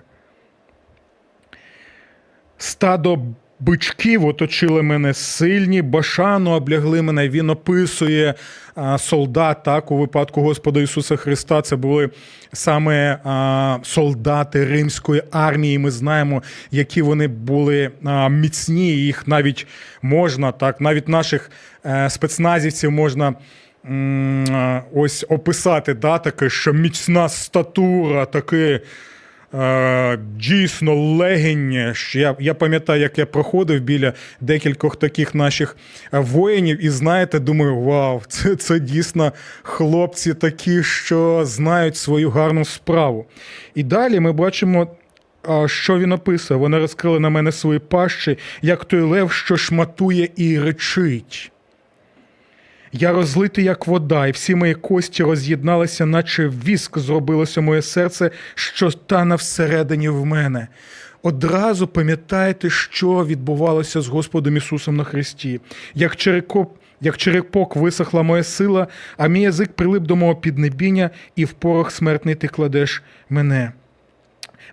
Стадо 2.57 3.19
бичків 3.61 4.25
оточили 4.25 4.81
мене 4.81 5.13
сильні, 5.13 5.81
башану 5.81 6.51
облягли 6.51 7.01
мене. 7.01 7.29
Він 7.29 7.49
описує 7.49 8.33
а, 8.75 8.97
солдат. 8.97 9.63
Так, 9.63 9.91
у 9.91 9.97
випадку 9.97 10.41
Господа 10.41 10.81
Ісуса 10.81 11.15
Христа 11.15 11.61
це 11.61 11.75
були 11.75 12.09
саме 12.53 13.19
а, 13.23 13.77
солдати 13.83 14.65
римської 14.65 15.23
армії. 15.31 15.77
Ми 15.77 15.91
знаємо, 15.91 16.43
які 16.71 17.01
вони 17.01 17.27
були 17.27 17.91
а, 18.03 18.29
міцні. 18.29 18.91
Їх 18.91 19.27
навіть 19.27 19.67
можна, 20.01 20.51
так, 20.51 20.81
навіть 20.81 21.07
наших 21.07 21.51
е, 21.85 22.09
спецназівців 22.09 22.91
можна. 22.91 23.33
Ось 24.93 25.25
описати, 25.29 25.93
да, 25.93 26.17
таке, 26.17 26.49
що 26.49 26.73
міцна 26.73 27.29
статура, 27.29 28.25
таке 28.25 28.79
е, 29.53 30.17
дійсно 30.35 30.95
легені. 30.95 31.89
Що 31.93 32.19
Я, 32.19 32.35
я 32.39 32.53
пам'ятаю, 32.53 33.01
як 33.01 33.17
я 33.17 33.25
проходив 33.25 33.81
біля 33.81 34.13
декількох 34.41 34.95
таких 34.95 35.35
наших 35.35 35.77
воїнів, 36.11 36.85
і 36.85 36.89
знаєте, 36.89 37.39
думаю, 37.39 37.79
вау, 37.79 38.21
це, 38.27 38.55
це 38.55 38.79
дійсно 38.79 39.31
хлопці 39.63 40.33
такі, 40.33 40.83
що 40.83 41.41
знають 41.45 41.97
свою 41.97 42.29
гарну 42.29 42.65
справу. 42.65 43.25
І 43.75 43.83
далі 43.83 44.19
ми 44.19 44.31
бачимо. 44.31 44.87
Що 45.65 45.99
він 45.99 46.11
описує? 46.11 46.59
Вони 46.59 46.79
розкрили 46.79 47.19
на 47.19 47.29
мене 47.29 47.51
свої 47.51 47.79
пащі, 47.79 48.37
як 48.61 48.85
той 48.85 49.01
лев, 49.01 49.31
що 49.31 49.57
шматує 49.57 50.29
і 50.35 50.59
речить. 50.59 51.51
Я 52.93 53.11
розлитий, 53.11 53.63
як 53.63 53.87
вода, 53.87 54.27
і 54.27 54.31
всі 54.31 54.55
мої 54.55 54.73
кості 54.73 55.23
роз'єдналися, 55.23 56.05
наче 56.05 56.47
віск 56.47 56.97
зробилося 56.97 57.61
моє 57.61 57.81
серце, 57.81 58.31
що 58.55 58.91
тане 58.91 59.35
всередині 59.35 60.09
в 60.09 60.25
мене. 60.25 60.67
Одразу 61.23 61.87
пам'ятайте, 61.87 62.69
що 62.69 63.25
відбувалося 63.25 64.01
з 64.01 64.07
Господом 64.07 64.57
Ісусом 64.57 64.95
на 64.95 65.03
Христі. 65.03 65.61
Як 65.93 66.15
черекоп, 66.15 66.77
як 67.01 67.17
черепок 67.17 67.75
висохла 67.75 68.23
моя 68.23 68.43
сила, 68.43 68.87
а 69.17 69.27
мій 69.27 69.41
язик 69.41 69.73
прилип 69.73 70.03
до 70.03 70.15
мого 70.15 70.35
піднебіння, 70.35 71.09
і 71.35 71.45
в 71.45 71.51
порох 71.51 71.91
смертний 71.91 72.35
ти 72.35 72.47
кладеш 72.47 73.03
мене. 73.29 73.71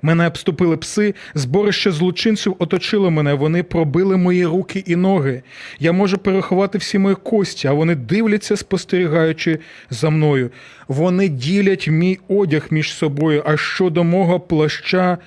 Мене 0.02 0.26
обступили 0.26 0.76
пси, 0.76 1.14
зборище 1.34 1.90
злочинців 1.90 2.56
оточило 2.58 3.10
мене, 3.10 3.34
вони 3.34 3.62
пробили 3.62 4.16
мої 4.16 4.46
руки 4.46 4.84
і 4.86 4.96
ноги. 4.96 5.42
Я 5.78 5.92
можу 5.92 6.18
переховати 6.18 6.78
всі 6.78 6.98
мої 6.98 7.16
кості, 7.16 7.68
а 7.68 7.72
вони 7.72 7.94
дивляться, 7.94 8.56
спостерігаючи 8.56 9.58
за 9.90 10.10
мною. 10.10 10.50
Вони 10.88 11.28
ділять 11.28 11.88
мій 11.88 12.18
одяг 12.28 12.66
між 12.70 12.92
собою, 12.92 13.42
а 13.46 13.56
щодо 13.56 14.04
мого 14.04 14.40
плаща 14.40 15.18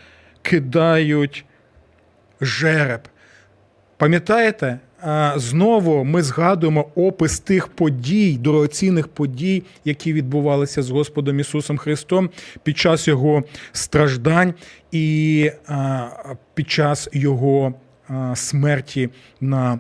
кидають 0.42 1.46
жереб. 2.42 3.02
Пам'ятаєте? 3.98 4.80
А, 5.04 5.34
Знову 5.40 6.04
ми 6.04 6.24
згадуємо 6.24 6.88
опис 6.96 7.40
тих 7.40 7.68
подій, 7.68 8.38
дорогоцінних 8.38 9.08
подій, 9.08 9.64
які 9.86 10.14
відбувалися 10.14 10.84
з 10.84 10.90
Господом 10.90 11.40
Ісусом 11.40 11.78
Христом 11.78 12.30
під 12.64 12.78
час 12.78 13.08
Його 13.08 13.44
страждань 13.72 14.54
і 14.92 15.52
під 16.54 16.72
час 16.72 17.10
Його 17.14 17.74
смерті 18.36 19.10
на 19.42 19.80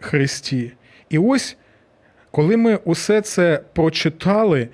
Христі. 0.00 0.72
І 1.10 1.18
ось, 1.18 1.56
коли 2.30 2.56
ми 2.56 2.76
усе 2.76 3.20
це 3.20 3.60
прочитали, 3.74 4.68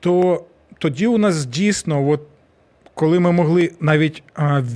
то 0.00 0.44
тоді 0.78 1.06
у 1.06 1.18
нас 1.18 1.46
дійсно, 1.46 2.08
от, 2.08 2.20
коли 2.94 3.20
ми 3.20 3.32
могли 3.32 3.72
навіть 3.80 4.22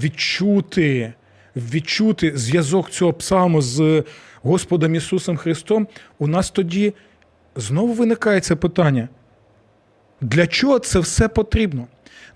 відчути 0.03 1.13
відчути 1.57 2.33
зв'язок 2.35 2.91
цього 2.91 3.13
псалму 3.13 3.63
з 3.63 4.05
Господом 4.43 4.95
Ісусом 4.95 5.37
Христом, 5.37 5.89
у 6.19 6.27
нас 6.27 6.51
тоді 6.51 6.95
знову 7.57 7.93
виникає 7.93 8.41
це 8.41 8.57
питання. 8.57 9.09
Для 10.21 10.47
чого 10.47 10.79
це 10.79 10.99
все 10.99 11.29
потрібно? 11.29 11.87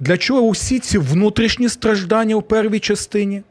Для 0.00 0.16
чого 0.16 0.40
усі 0.40 0.78
ці 0.78 0.98
внутрішні 0.98 1.68
страждання 1.68 2.34
у 2.34 2.42
первій 2.42 2.80
частині? 2.80 3.42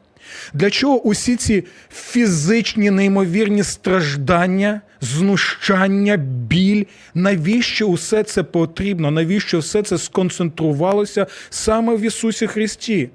Для 0.54 0.70
чого 0.70 1.02
усі 1.02 1.36
ці 1.36 1.64
фізичні 1.92 2.92
неймовірні 2.92 3.64
страждання, 3.64 4.82
знущання, 5.02 6.18
біль? 6.18 6.86
Навіщо 7.14 7.88
усе 7.88 8.24
це 8.24 8.44
потрібно? 8.44 9.12
Навіщо 9.12 9.60
все 9.60 9.84
це 9.84 9.98
сконцентрувалося 9.98 11.28
саме 11.50 11.96
в 11.96 12.02
Ісусі 12.02 12.48
Христі? 12.48 13.10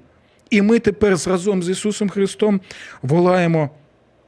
І 0.49 0.61
ми 0.61 0.79
тепер 0.79 1.17
разом 1.25 1.63
з 1.63 1.69
Ісусом 1.69 2.09
Христом 2.09 2.61
волаємо 3.01 3.69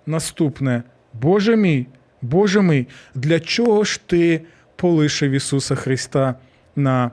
наступне: 0.05 0.83
Боже 1.13 1.55
мій, 1.55 1.87
Боже 2.21 2.61
мій, 2.61 2.87
для 3.15 3.39
чого 3.39 3.83
ж 3.83 3.99
ти 4.05 4.41
полишив 4.75 5.31
Ісуса 5.31 5.75
Христа 5.75 6.35
на 6.75 7.11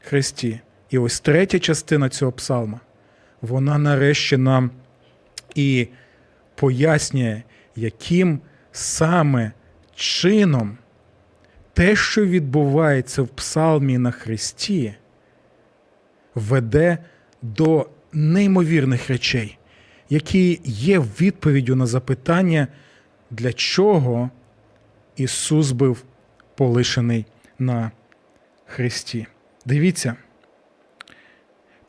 Христі? 0.00 0.60
І 0.90 0.98
ось 0.98 1.20
третя 1.20 1.58
частина 1.58 2.08
цього 2.08 2.32
псалма, 2.32 2.80
вона 3.40 3.78
нарешті 3.78 4.36
нам 4.36 4.70
і 5.54 5.88
пояснює, 6.54 7.42
яким 7.76 8.40
саме 8.72 9.52
чином 9.94 10.78
те, 11.72 11.96
що 11.96 12.26
відбувається 12.26 13.22
в 13.22 13.28
псалмі 13.28 13.98
на 13.98 14.10
Христі, 14.10 14.94
веде 16.34 16.98
до 17.42 17.88
неймовірних 18.12 19.10
речей, 19.10 19.58
які 20.10 20.60
є 20.64 20.98
відповіддю 20.98 21.76
на 21.76 21.86
запитання, 21.86 22.68
для 23.30 23.52
чого 23.52 24.30
Ісус 25.16 25.70
був 25.70 26.04
полишений 26.54 27.26
на 27.58 27.90
Христі. 28.66 29.26
Дивіться. 29.66 30.16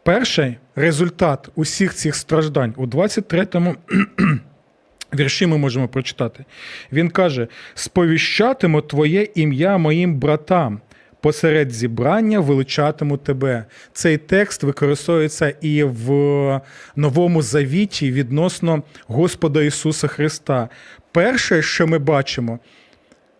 Перший 0.04 0.58
результат 0.75 1.49
усіх 1.56 1.93
цих 1.93 2.15
страждань 2.15 2.73
у 2.78 2.86
23-му 2.86 3.75
вірші 5.15 5.47
ми 5.47 5.58
можемо 5.58 5.88
прочитати. 5.88 6.45
Він 6.91 7.10
каже: 7.10 7.47
сповіщатиму 7.73 8.82
Твоє 8.82 9.28
ім'я 9.36 9.78
моїм 9.78 10.15
братам. 10.15 10.82
Посеред 11.21 11.71
зібрання 11.71 12.39
величатиму 12.39 13.17
тебе. 13.17 13.65
Цей 13.93 14.17
текст 14.17 14.63
використовується 14.63 15.54
і 15.62 15.84
в 15.84 16.62
Новому 16.95 17.41
Завіті 17.41 18.12
відносно 18.12 18.84
Господа 19.08 19.63
Ісуса 19.63 20.08
Христа. 20.08 20.69
Перше, 21.12 21.62
що 21.62 21.88
ми 21.88 22.00
бачимо, 22.00 22.60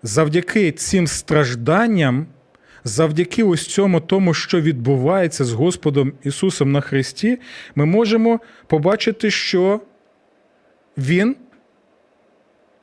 завдяки 0.04 0.72
цим 0.72 1.08
стражданням, 1.08 2.28
завдяки 2.84 3.44
ось 3.44 3.68
цьому 3.68 4.02
тому, 4.02 4.34
що 4.34 4.62
відбувається 4.62 5.46
з 5.46 5.52
Господом 5.52 6.14
Ісусом 6.24 6.72
на 6.72 6.82
Христі, 6.82 7.40
ми 7.76 7.86
можемо 7.86 8.40
побачити, 8.68 9.32
що 9.32 9.82
Він 10.98 11.36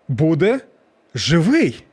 буде 0.08 0.60
живий. 1.14 1.84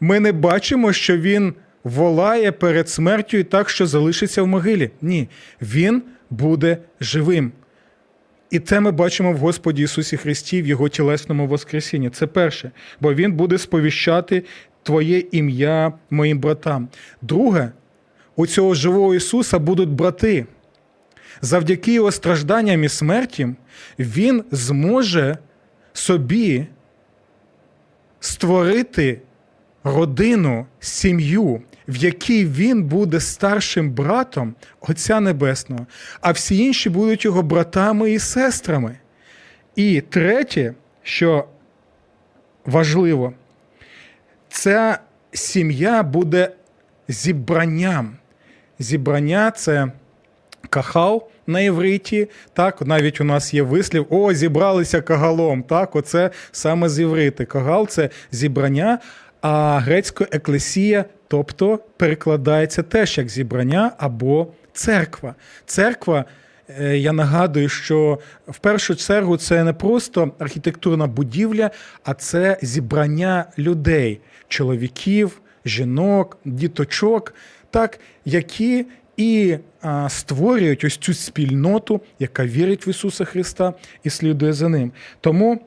Ми 0.00 0.20
не 0.20 0.32
бачимо, 0.32 0.92
що 0.92 1.16
Він 1.16 1.54
волає 1.84 2.52
перед 2.52 2.88
смертю 2.88 3.36
і 3.36 3.44
так, 3.44 3.70
що 3.70 3.86
залишиться 3.86 4.42
в 4.42 4.46
могилі. 4.46 4.90
Ні, 5.02 5.28
Він 5.62 6.02
буде 6.30 6.78
живим. 7.00 7.52
І 8.52 8.60
це 8.60 8.80
ми 8.80 8.90
бачимо 8.90 9.32
в 9.32 9.36
Господі 9.36 9.82
Ісусі 9.82 10.16
Христі 10.16 10.62
в 10.62 10.66
Його 10.66 10.88
тілесному 10.88 11.46
Воскресінні. 11.46 12.10
Це 12.10 12.26
перше, 12.26 12.70
бо 13.00 13.14
Він 13.14 13.32
буде 13.32 13.58
сповіщати 13.58 14.42
Твоє 14.82 15.18
ім'я 15.32 15.92
моїм 16.10 16.38
братам. 16.38 16.88
Друге, 17.22 17.72
у 18.36 18.46
цього 18.46 18.74
живого 18.74 19.14
Ісуса 19.14 19.58
будуть 19.58 19.88
брати. 19.88 20.46
Завдяки 21.40 21.92
його 21.92 22.12
стражданням 22.12 22.84
і 22.84 22.88
смерті 22.88 23.48
Він 23.98 24.44
зможе 24.50 25.38
собі 25.92 26.66
створити 28.20 29.20
родину, 29.84 30.66
сім'ю, 30.80 31.62
в 31.88 31.96
якій 31.96 32.46
він 32.46 32.84
буде 32.84 33.20
старшим 33.20 33.90
братом 33.90 34.54
Отця 34.80 35.20
Небесного, 35.20 35.86
а 36.20 36.32
всі 36.32 36.58
інші 36.58 36.90
будуть 36.90 37.24
його 37.24 37.42
братами 37.42 38.12
і 38.12 38.18
сестрами. 38.18 38.96
І 39.76 40.00
третє, 40.00 40.74
що 41.02 41.44
важливо, 42.66 43.32
ця 44.48 44.98
сім'я 45.32 46.02
буде 46.02 46.50
зібранням. 47.08 48.16
Зібрання 48.78 49.50
це 49.50 49.92
кахал 50.70 51.28
на 51.46 51.60
євриті. 51.60 52.28
Так, 52.52 52.82
навіть 52.82 53.20
у 53.20 53.24
нас 53.24 53.54
є 53.54 53.62
вислів: 53.62 54.06
о, 54.10 54.34
зібралися 54.34 55.00
кагалом. 55.00 55.62
Так, 55.62 55.96
оце 55.96 56.30
саме 56.52 56.88
з 56.88 57.00
єврити. 57.00 57.44
Кагал 57.44 57.88
це 57.88 58.10
зібрання, 58.30 58.98
а 59.42 59.78
грецькою 59.78 60.28
еклесія, 60.32 61.04
тобто 61.28 61.78
перекладається 61.96 62.82
теж 62.82 63.18
як 63.18 63.28
зібрання 63.28 63.92
або 63.98 64.46
церква. 64.72 65.34
Церква. 65.66 66.24
е, 66.80 66.98
Я 66.98 67.12
нагадую, 67.12 67.68
що 67.68 68.18
в 68.48 68.58
першу 68.58 68.96
чергу 68.96 69.36
це 69.36 69.64
не 69.64 69.72
просто 69.72 70.32
архітектурна 70.38 71.06
будівля, 71.06 71.70
а 72.04 72.14
це 72.14 72.58
зібрання 72.62 73.44
людей, 73.58 74.20
чоловіків, 74.48 75.40
жінок, 75.64 76.38
діточок, 76.44 77.34
так, 77.70 78.00
які 78.24 78.86
і 79.16 79.56
створюють 80.08 80.84
ось 80.84 80.96
цю 80.96 81.14
спільноту, 81.14 82.00
яка 82.18 82.44
вірить 82.46 82.86
в 82.86 82.88
Ісуса 82.88 83.24
Христа 83.24 83.74
і 84.04 84.10
слідує 84.10 84.52
за 84.52 84.68
ним. 84.68 84.92
Тому 85.20 85.60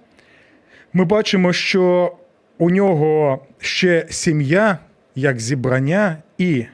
ми 0.93 1.05
бачимо, 1.05 1.53
що 1.53 2.11
у 2.57 2.69
нього 2.69 3.45
ще 3.59 4.05
сім'я 4.09 4.77
як 5.15 5.39
зібрання, 5.39 6.17
і 6.37 6.65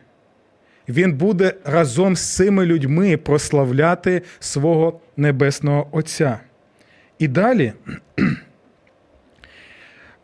він 0.89 1.13
буде 1.13 1.54
разом 1.65 2.15
з 2.15 2.36
цими 2.36 2.65
людьми 2.65 3.17
прославляти 3.17 4.22
свого 4.39 5.00
небесного 5.17 5.88
Отця. 5.91 6.39
І 7.20 7.28
далі, 7.28 7.74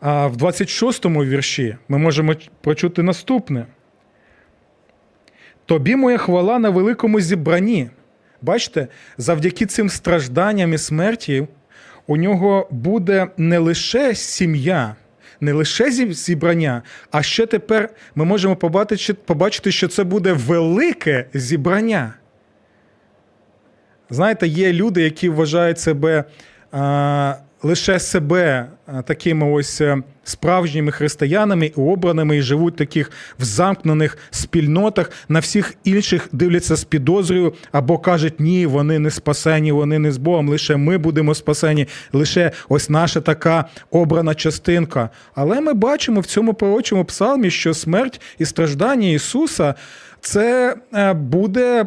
в 0.01 0.37
26-му 0.37 1.25
вірші, 1.25 1.77
ми 1.87 1.97
можемо 1.97 2.35
прочути 2.61 3.03
наступне. 3.03 3.65
Тобі 5.65 5.95
моя 5.95 6.17
хвала 6.17 6.59
на 6.59 6.69
великому 6.69 7.19
зібранні. 7.19 7.89
Бачите, 8.41 8.87
завдяки 9.17 9.65
цим 9.65 9.89
стражданням 9.89 10.73
і 10.73 10.77
смерті 10.77 11.47
у 12.07 12.17
нього 12.17 12.67
буде 12.71 13.27
не 13.37 13.57
лише 13.57 14.15
сім'я, 14.15 14.95
не 15.41 15.53
лише 15.53 15.91
зі- 15.91 16.13
зібрання, 16.13 16.81
а 17.11 17.23
ще 17.23 17.45
тепер 17.45 17.89
ми 18.15 18.25
можемо 18.25 18.55
побачити, 19.25 19.71
що 19.71 19.87
це 19.87 20.03
буде 20.03 20.33
велике 20.33 21.25
зібрання. 21.33 22.13
Знаєте, 24.09 24.47
є 24.47 24.73
люди, 24.73 25.01
які 25.01 25.29
вважають 25.29 25.79
себе 25.79 26.23
а, 26.71 27.35
лише 27.63 27.99
себе 27.99 28.69
такими 29.05 29.51
ось 29.51 29.81
е, 29.81 29.97
справжніми 30.23 30.91
християнами 30.91 31.65
і 31.65 31.73
обраними, 31.73 32.37
і 32.37 32.41
живуть 32.41 32.73
в 32.73 32.77
таких 32.77 33.11
в 33.39 33.43
замкнених 33.43 34.17
спільнотах. 34.31 35.11
На 35.29 35.39
всіх 35.39 35.73
інших 35.83 36.29
дивляться 36.31 36.75
з 36.75 36.83
підозрою 36.83 37.53
або 37.71 37.97
кажуть, 37.97 38.39
ні, 38.39 38.65
вони 38.65 38.99
не 38.99 39.11
спасені, 39.11 39.71
вони 39.71 39.99
не 39.99 40.11
з 40.11 40.17
Богом, 40.17 40.49
лише 40.49 40.75
ми 40.75 40.97
будемо 40.97 41.35
спасені, 41.35 41.87
лише 42.13 42.51
ось 42.69 42.89
наша 42.89 43.21
така 43.21 43.65
обрана 43.91 44.35
частинка. 44.35 45.09
Але 45.35 45.61
ми 45.61 45.73
бачимо 45.73 46.21
в 46.21 46.25
цьому 46.25 46.53
пророчому 46.53 47.05
псалмі, 47.05 47.51
що 47.51 47.73
смерть 47.73 48.21
і 48.39 48.45
страждання 48.45 49.07
Ісуса 49.07 49.75
це 50.21 50.75
е, 50.93 51.13
буде 51.13 51.85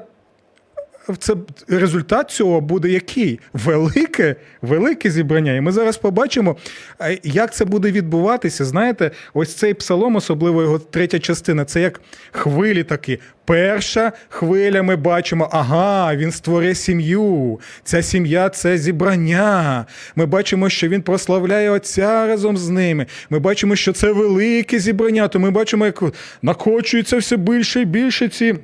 це 1.18 1.34
результат 1.68 2.30
цього 2.30 2.60
буде 2.60 2.88
який? 2.88 3.40
Велике, 3.52 4.36
велике 4.62 5.10
зібрання. 5.10 5.52
І 5.52 5.60
ми 5.60 5.72
зараз 5.72 5.96
побачимо, 5.96 6.56
е, 7.00 7.18
як 7.22 7.54
це 7.54 7.64
буде 7.64 7.90
відбуватися. 7.90 8.64
Знаєте, 8.64 9.10
ось 9.34 9.54
цей 9.54 9.74
псалом, 9.74 10.16
особливо 10.16 10.62
його 10.62 10.78
третя 10.78 11.18
частина, 11.18 11.64
це 11.64 11.80
як 11.80 12.00
хвилі 12.32 12.84
такі. 12.84 13.18
Перша 13.44 14.12
хвиля 14.28 14.82
ми 14.82 14.96
бачимо, 14.96 15.48
ага, 15.52 16.16
він 16.16 16.32
створює 16.32 16.74
сім'ю. 16.74 17.60
Ця 17.84 18.02
сім'я 18.02 18.48
це 18.48 18.78
зібрання. 18.78 19.86
Ми 20.16 20.26
бачимо, 20.26 20.68
що 20.68 20.88
він 20.88 21.02
прославляє 21.02 21.70
Отця 21.70 22.26
разом 22.26 22.56
з 22.56 22.68
ними. 22.68 23.06
Ми 23.30 23.38
бачимо, 23.38 23.76
що 23.76 23.92
це 23.92 24.12
велике 24.12 24.78
зібрання. 24.78 25.28
То 25.28 25.38
ми 25.38 25.50
бачимо, 25.50 25.86
як 25.86 26.02
накочуються 26.42 27.16
все 27.16 27.36
більше 27.36 27.80
і 27.80 27.84
більше 27.84 28.28
ці 28.28 28.54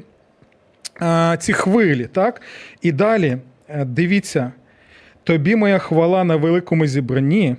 ці 1.38 1.52
хвилі, 1.52 2.08
так? 2.12 2.42
І 2.82 2.92
далі 2.92 3.38
е, 3.68 3.84
дивіться, 3.84 4.52
тобі 5.24 5.56
моя 5.56 5.78
хвала 5.78 6.24
на 6.24 6.36
великому 6.36 6.86
зібранні. 6.86 7.56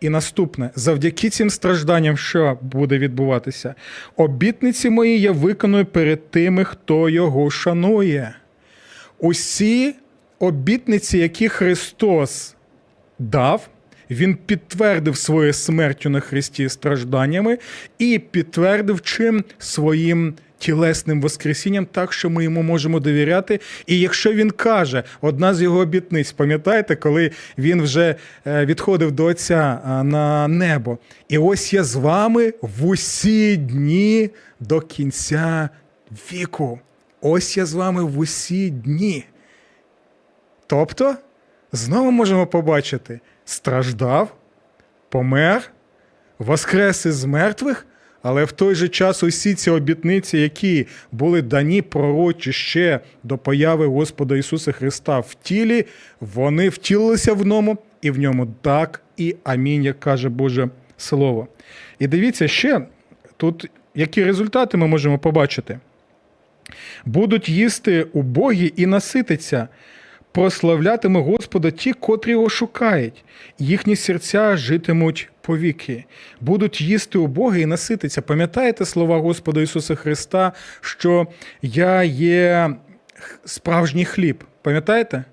І 0.00 0.08
наступне, 0.08 0.70
завдяки 0.74 1.30
цим 1.30 1.50
стражданням, 1.50 2.16
що 2.16 2.58
буде 2.62 2.98
відбуватися, 2.98 3.74
обітниці 4.16 4.90
мої 4.90 5.20
я 5.20 5.32
виконую 5.32 5.86
перед 5.86 6.30
тими, 6.30 6.64
хто 6.64 7.08
його 7.08 7.50
шанує. 7.50 8.34
Усі 9.18 9.94
обітниці, 10.38 11.18
які 11.18 11.48
Христос 11.48 12.54
дав, 13.18 13.68
він 14.10 14.34
підтвердив 14.34 15.16
своєю 15.16 15.52
смертю 15.52 16.10
на 16.10 16.20
Христі 16.20 16.68
стражданнями 16.68 17.58
і 17.98 18.18
підтвердив 18.18 19.00
чим 19.00 19.44
своїм 19.58 20.34
тілесним 20.58 21.20
воскресінням, 21.20 21.86
так 21.86 22.12
що 22.12 22.30
ми 22.30 22.44
йому 22.44 22.62
можемо 22.62 23.00
довіряти. 23.00 23.60
І 23.86 24.00
якщо 24.00 24.32
він 24.32 24.50
каже, 24.50 25.02
одна 25.20 25.54
з 25.54 25.62
його 25.62 25.78
обітниць, 25.78 26.32
пам'ятаєте, 26.32 26.96
коли 26.96 27.30
він 27.58 27.82
вже 27.82 28.14
е, 28.46 28.66
відходив 28.66 29.12
до 29.12 29.24
Отця 29.24 29.80
е, 29.84 30.02
на 30.02 30.48
небо, 30.48 30.98
і 31.28 31.38
ось 31.38 31.72
я 31.72 31.84
з 31.84 31.94
вами 31.94 32.54
в 32.62 32.86
усі 32.86 33.56
дні 33.56 34.30
до 34.60 34.80
кінця 34.80 35.68
віку. 36.32 36.80
Ось 37.20 37.56
я 37.56 37.66
з 37.66 37.74
вами 37.74 38.02
в 38.04 38.18
усі 38.18 38.70
дні. 38.70 39.24
Тобто, 40.66 41.16
знову 41.72 42.10
можемо 42.10 42.46
побачити, 42.46 43.20
страждав, 43.44 44.36
помер, 45.08 45.62
воскрес 46.38 47.06
із 47.06 47.24
мертвих, 47.24 47.86
але 48.22 48.44
в 48.44 48.52
той 48.52 48.74
же 48.74 48.88
час 48.88 49.22
усі 49.22 49.54
ці 49.54 49.70
обітниці, 49.70 50.38
які 50.38 50.86
були 51.12 51.42
дані 51.42 51.82
пророчі 51.82 52.52
ще 52.52 53.00
до 53.24 53.38
появи 53.38 53.86
Господа 53.86 54.36
Ісуса 54.36 54.72
Христа 54.72 55.18
в 55.18 55.34
тілі, 55.42 55.84
вони 56.20 56.68
втілилися 56.68 57.32
в 57.32 57.46
ньому, 57.46 57.78
і 58.02 58.10
в 58.10 58.18
ньому 58.18 58.46
так 58.62 59.02
і 59.16 59.36
амінь, 59.44 59.84
як 59.84 60.00
каже 60.00 60.28
Боже 60.28 60.68
Слово. 60.96 61.48
І 61.98 62.06
дивіться 62.06 62.48
ще 62.48 62.86
тут, 63.36 63.70
які 63.94 64.24
результати 64.24 64.76
ми 64.76 64.86
можемо 64.86 65.18
побачити. 65.18 65.78
Будуть 67.04 67.48
їсти 67.48 68.02
убогі 68.02 68.72
і 68.76 68.86
насититься, 68.86 69.68
прославлятиме 70.32 71.20
Господа 71.20 71.70
ті, 71.70 71.92
котрі 71.92 72.30
його 72.30 72.48
шукають, 72.48 73.24
їхні 73.58 73.96
серця 73.96 74.56
житимуть 74.56 75.30
повіки, 75.40 76.04
будуть 76.40 76.80
їсти 76.80 77.18
убоги 77.18 77.60
і 77.60 77.66
насититься. 77.66 78.22
Пам'ятаєте 78.22 78.84
слова 78.84 79.18
Господа 79.18 79.60
Ісуса 79.60 79.94
Христа, 79.94 80.52
що 80.80 81.26
я 81.62 82.02
є 82.02 82.76
справжній 83.44 84.04
хліб? 84.04 84.44
Пам'ятаєте? 84.62 85.24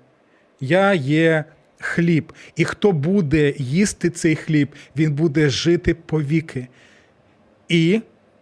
Я 0.60 0.94
є 0.94 1.44
хліб. 1.78 2.32
І 2.56 2.64
хто 2.64 2.92
буде 2.92 3.54
їсти 3.58 4.10
цей 4.10 4.36
хліб, 4.36 4.68
він 4.96 5.12
буде 5.12 5.48
жити 5.48 5.94
повіки. 5.94 6.68
І 7.68 8.00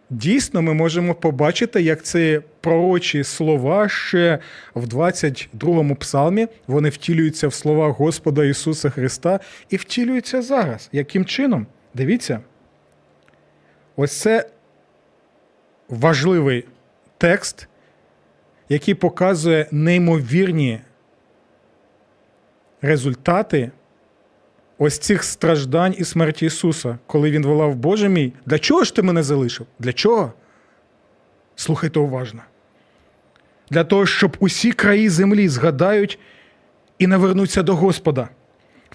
дійсно 0.09 0.61
ми 0.61 0.73
можемо 0.73 1.15
побачити, 1.15 1.81
як 1.81 2.03
ці 2.03 2.41
пророчі 2.61 3.23
слова 3.23 3.89
ще 3.89 4.39
в 4.75 4.85
22-му 4.85 5.95
псалмі 5.95 6.47
вони 6.67 6.89
втілюються 6.89 7.47
в 7.47 7.53
слова 7.53 7.89
Господа 7.89 8.45
Ісуса 8.45 8.89
Христа 8.89 9.39
і 9.69 9.75
втілюються 9.75 10.41
зараз. 10.41 10.89
Яким 10.91 11.25
чином? 11.25 11.67
Дивіться. 11.93 12.39
Ось 13.95 14.21
це 14.21 14.49
важливий 15.89 16.65
текст, 17.17 17.67
який 18.69 18.93
показує 18.93 19.67
неймовірні 19.71 20.81
результати 22.81 23.71
ось 24.77 24.97
цих 24.97 25.23
страждань 25.23 25.95
і 25.97 26.03
смерті 26.03 26.45
Ісуса, 26.45 26.97
коли 27.07 27.31
Він 27.31 27.45
волав, 27.45 27.75
Боже 27.75 28.09
мій, 28.09 28.33
для 28.45 28.59
чого 28.59 28.83
ж 28.83 28.95
ти 28.95 29.01
мене 29.01 29.23
залишив? 29.23 29.67
Для 29.79 29.93
чого? 29.93 30.33
Слухайте 31.55 31.99
уважно. 31.99 32.41
Для 33.69 33.83
того, 33.83 34.05
щоб 34.05 34.37
усі 34.39 34.71
краї 34.71 35.09
землі 35.09 35.49
згадають 35.49 36.19
і 36.99 37.07
навернуться 37.07 37.63
до 37.63 37.75
Господа. 37.75 38.29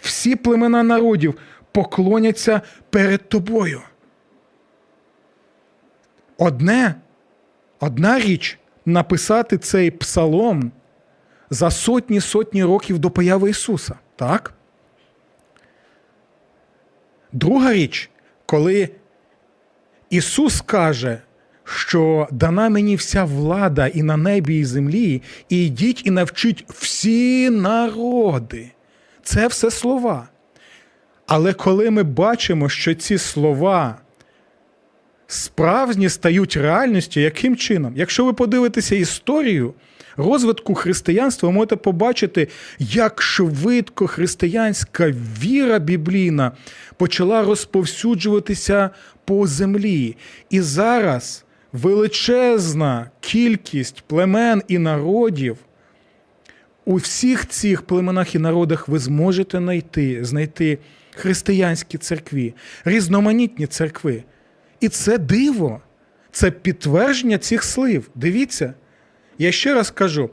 Всі 0.00 0.36
племена 0.36 0.82
народів 0.82 1.34
поклоняться 1.72 2.60
перед 2.90 3.28
тобою. 3.28 3.80
Одне, 6.38 6.94
одна 7.80 8.20
річ 8.20 8.58
написати 8.86 9.58
цей 9.58 9.90
псалом 9.90 10.72
за 11.50 11.70
сотні 11.70 12.20
сотні 12.20 12.64
років 12.64 12.98
до 12.98 13.10
появи 13.10 13.50
Ісуса. 13.50 13.94
Так? 14.16 14.54
Друга 17.32 17.72
річ, 17.72 18.10
коли 18.46 18.88
Ісус 20.10 20.60
каже, 20.60 21.18
що 21.64 22.28
дана 22.30 22.68
мені 22.68 22.96
вся 22.96 23.24
влада 23.24 23.86
і 23.86 24.02
на 24.02 24.16
небі, 24.16 24.58
і 24.58 24.64
землі, 24.64 25.22
і 25.48 25.66
йдіть 25.66 26.06
і 26.06 26.10
навчіть 26.10 26.64
всі 26.68 27.50
народи. 27.50 28.70
Це 29.22 29.46
все 29.46 29.70
слова. 29.70 30.28
Але 31.26 31.52
коли 31.52 31.90
ми 31.90 32.02
бачимо, 32.02 32.68
що 32.68 32.94
ці 32.94 33.18
слова 33.18 33.98
справжні 35.26 36.08
стають 36.08 36.56
реальністю, 36.56 37.20
яким 37.20 37.56
чином? 37.56 37.92
Якщо 37.96 38.24
ви 38.24 38.32
подивитеся 38.32 38.96
історію 38.96 39.74
розвитку 40.16 40.74
християнства, 40.74 41.50
можете 41.50 41.76
побачити, 41.76 42.48
як 42.78 43.22
швидко 43.22 44.06
християнська 44.06 45.14
віра 45.42 45.78
біблійна 45.78 46.52
почала 46.96 47.44
розповсюджуватися 47.44 48.90
по 49.24 49.46
землі. 49.46 50.16
І 50.50 50.60
зараз 50.60 51.44
величезна 51.72 53.10
кількість 53.20 54.02
племен 54.06 54.62
і 54.68 54.78
народів. 54.78 55.56
У 56.84 56.94
всіх 56.94 57.48
цих 57.48 57.82
племенах 57.82 58.34
і 58.34 58.38
народах 58.38 58.88
ви 58.88 58.98
зможете 58.98 59.58
знайти, 59.58 60.24
знайти 60.24 60.78
християнські 61.10 61.98
церкві, 61.98 62.54
різноманітні 62.84 63.66
церкви. 63.66 64.24
І 64.80 64.88
це 64.88 65.18
диво, 65.18 65.80
це 66.32 66.50
підтвердження 66.50 67.38
цих 67.38 67.62
слів. 67.62 68.10
Дивіться. 68.14 68.74
Я 69.40 69.52
ще 69.52 69.74
раз 69.74 69.90
кажу: 69.90 70.30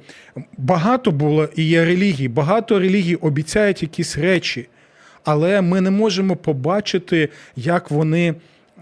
багато 0.58 1.12
було 1.12 1.50
і 1.56 1.64
є 1.64 1.86
релігій, 1.86 2.28
багато 2.28 2.80
релігій 2.80 3.16
обіцяють 3.16 3.82
якісь 3.82 4.18
речі, 4.18 4.68
але 5.24 5.62
ми 5.62 5.82
не 5.82 5.92
можемо 5.92 6.36
побачити, 6.36 7.30
як 7.56 7.92
вони 7.92 8.36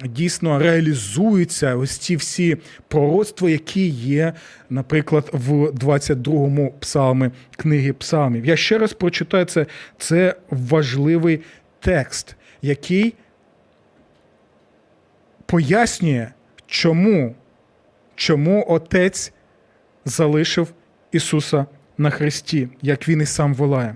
дійсно 0.03 0.59
реалізуються, 0.59 1.75
ось 1.75 1.97
ці 1.97 2.15
всі 2.15 2.57
пророцтва, 2.87 3.49
які 3.49 3.87
є, 3.87 4.33
наприклад, 4.69 5.29
в 5.33 5.51
22-му 5.69 6.73
псалмі 6.79 7.29
книги 7.57 7.93
псалмів. 7.93 8.45
Я 8.45 8.55
ще 8.55 8.77
раз 8.77 8.93
прочитаю 8.93 9.45
це. 9.45 9.65
Це 9.97 10.35
важливий 10.49 11.39
текст, 11.79 12.35
який 12.61 13.13
пояснює, 15.45 16.27
чому, 16.67 17.35
чому 18.15 18.65
Отець 18.67 19.31
залишив 20.05 20.73
Ісуса 21.11 21.65
на 21.97 22.09
хресті, 22.09 22.67
як 22.81 23.09
Він 23.09 23.21
і 23.21 23.25
сам 23.25 23.53
волає. 23.53 23.95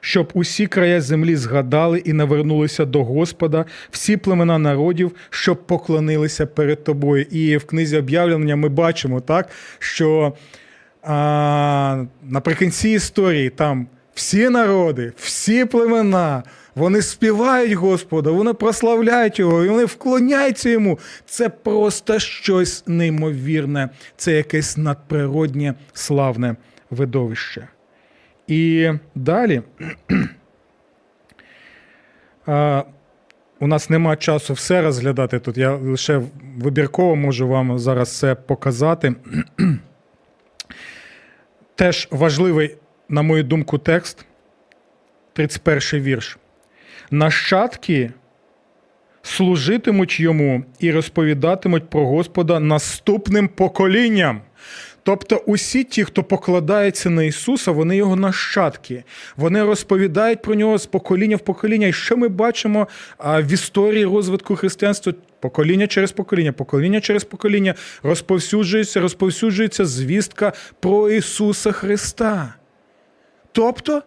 Щоб 0.00 0.30
усі 0.34 0.66
края 0.66 1.00
землі 1.00 1.36
згадали 1.36 1.98
і 1.98 2.12
навернулися 2.12 2.84
до 2.84 3.04
Господа, 3.04 3.64
всі 3.90 4.16
племена 4.16 4.58
народів, 4.58 5.12
щоб 5.30 5.66
поклонилися 5.66 6.46
перед 6.46 6.84
тобою. 6.84 7.26
І 7.30 7.56
в 7.56 7.64
книзі 7.64 7.96
об'явлення 7.96 8.56
ми 8.56 8.68
бачимо, 8.68 9.20
так, 9.20 9.48
що 9.78 10.32
а, 11.02 12.04
наприкінці 12.22 12.88
історії 12.90 13.50
там 13.50 13.86
всі 14.14 14.48
народи, 14.48 15.12
всі 15.16 15.64
племена, 15.64 16.42
вони 16.74 17.02
співають 17.02 17.72
Господа, 17.72 18.30
вони 18.30 18.54
прославляють 18.54 19.38
Його, 19.38 19.64
і 19.64 19.68
вони 19.68 19.84
вклоняються 19.84 20.68
йому. 20.68 20.98
Це 21.26 21.48
просто 21.48 22.18
щось 22.18 22.84
неймовірне, 22.86 23.88
це 24.16 24.32
якесь 24.32 24.76
надприроднє 24.76 25.74
славне 25.92 26.56
видовище. 26.90 27.68
І 28.46 28.90
далі 29.14 29.62
у 33.60 33.66
нас 33.66 33.90
нема 33.90 34.16
часу 34.16 34.54
все 34.54 34.82
розглядати 34.82 35.38
тут. 35.38 35.56
Я 35.56 35.74
лише 35.74 36.22
вибірково 36.58 37.16
можу 37.16 37.48
вам 37.48 37.78
зараз 37.78 38.18
це 38.18 38.34
показати. 38.34 39.14
Теж 41.74 42.08
важливий, 42.10 42.76
на 43.08 43.22
мою 43.22 43.42
думку, 43.42 43.78
текст, 43.78 44.24
31 45.32 46.00
вірш. 46.02 46.38
Нащадки 47.10 48.10
служитимуть 49.22 50.20
йому 50.20 50.64
і 50.78 50.92
розповідатимуть 50.92 51.90
про 51.90 52.06
Господа 52.06 52.60
наступним 52.60 53.48
поколінням. 53.48 54.40
Тобто, 55.04 55.36
усі 55.36 55.84
ті, 55.84 56.04
хто 56.04 56.22
покладається 56.24 57.10
на 57.10 57.22
Ісуса, 57.22 57.70
вони 57.70 57.96
його 57.96 58.16
нащадки. 58.16 59.04
Вони 59.36 59.62
розповідають 59.62 60.42
про 60.42 60.54
нього 60.54 60.78
з 60.78 60.86
покоління 60.86 61.36
в 61.36 61.40
покоління. 61.40 61.86
І 61.86 61.92
що 61.92 62.16
ми 62.16 62.28
бачимо 62.28 62.88
в 63.18 63.52
історії 63.52 64.04
розвитку 64.04 64.56
християнства? 64.56 65.12
Покоління 65.40 65.86
через 65.86 66.12
покоління, 66.12 66.52
покоління 66.52 67.00
через 67.00 67.24
покоління 67.24 67.74
розповсюджується, 68.02 69.00
розповсюджується 69.00 69.84
звістка 69.84 70.52
про 70.80 71.10
Ісуса 71.10 71.72
Христа. 71.72 72.54
Тобто, 73.52 74.02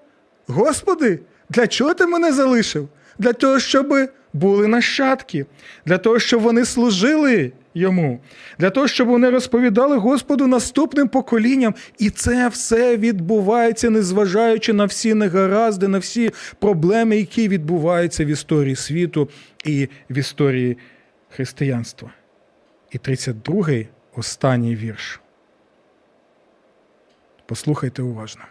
Господи, 0.47 1.19
для 1.49 1.67
чого 1.67 1.93
ти 1.93 2.05
мене 2.05 2.33
залишив? 2.33 2.89
Для 3.19 3.33
того, 3.33 3.59
щоб 3.59 3.93
були 4.33 4.67
нащадки, 4.67 5.45
для 5.85 5.97
того, 5.97 6.19
щоб 6.19 6.41
вони 6.41 6.65
служили 6.65 7.51
йому, 7.73 8.19
для 8.59 8.69
того, 8.69 8.87
щоб 8.87 9.07
вони 9.07 9.29
розповідали 9.29 9.97
Господу 9.97 10.47
наступним 10.47 11.07
поколінням. 11.07 11.75
І 11.99 12.09
це 12.09 12.47
все 12.47 12.97
відбувається, 12.97 13.89
незважаючи 13.89 14.73
на 14.73 14.85
всі 14.85 15.13
негаразди, 15.13 15.87
на 15.87 15.97
всі 15.97 16.31
проблеми, 16.59 17.17
які 17.17 17.47
відбуваються 17.47 18.25
в 18.25 18.27
історії 18.27 18.75
світу 18.75 19.29
і 19.65 19.89
в 20.09 20.17
історії 20.17 20.77
християнства. 21.29 22.11
І 22.91 22.97
32-й 22.97 23.87
останній 24.15 24.75
вірш. 24.75 25.19
Послухайте 27.45 28.01
уважно. 28.01 28.41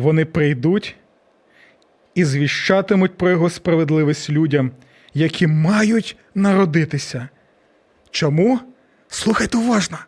Вони 0.00 0.24
прийдуть 0.24 0.96
і 2.14 2.24
звіщатимуть 2.24 3.16
про 3.16 3.30
його 3.30 3.50
справедливість 3.50 4.30
людям, 4.30 4.70
які 5.14 5.46
мають 5.46 6.16
народитися. 6.34 7.28
Чому? 8.10 8.60
Слухайте 9.08 9.58
уважно. 9.58 9.98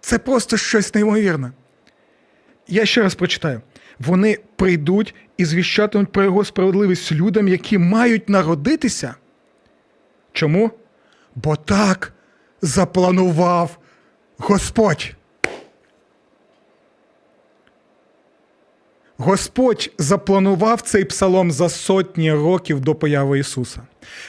Це 0.00 0.18
просто 0.18 0.56
щось 0.56 0.94
неймовірне. 0.94 1.52
Я 2.68 2.86
ще 2.86 3.02
раз 3.02 3.14
прочитаю. 3.14 3.60
Вони 3.98 4.38
прийдуть 4.56 5.14
і 5.36 5.44
звіщатимуть 5.44 6.12
про 6.12 6.24
його 6.24 6.44
справедливість 6.44 7.12
людям, 7.12 7.48
які 7.48 7.78
мають 7.78 8.28
народитися. 8.28 9.14
Чому? 10.32 10.70
Бо 11.34 11.56
так 11.56 12.12
запланував 12.62 13.78
Господь. 14.38 15.14
Господь 19.18 19.90
запланував 19.98 20.80
цей 20.80 21.04
псалом 21.04 21.52
за 21.52 21.68
сотні 21.68 22.32
років 22.32 22.80
до 22.80 22.94
появи 22.94 23.38
Ісуса. 23.38 23.80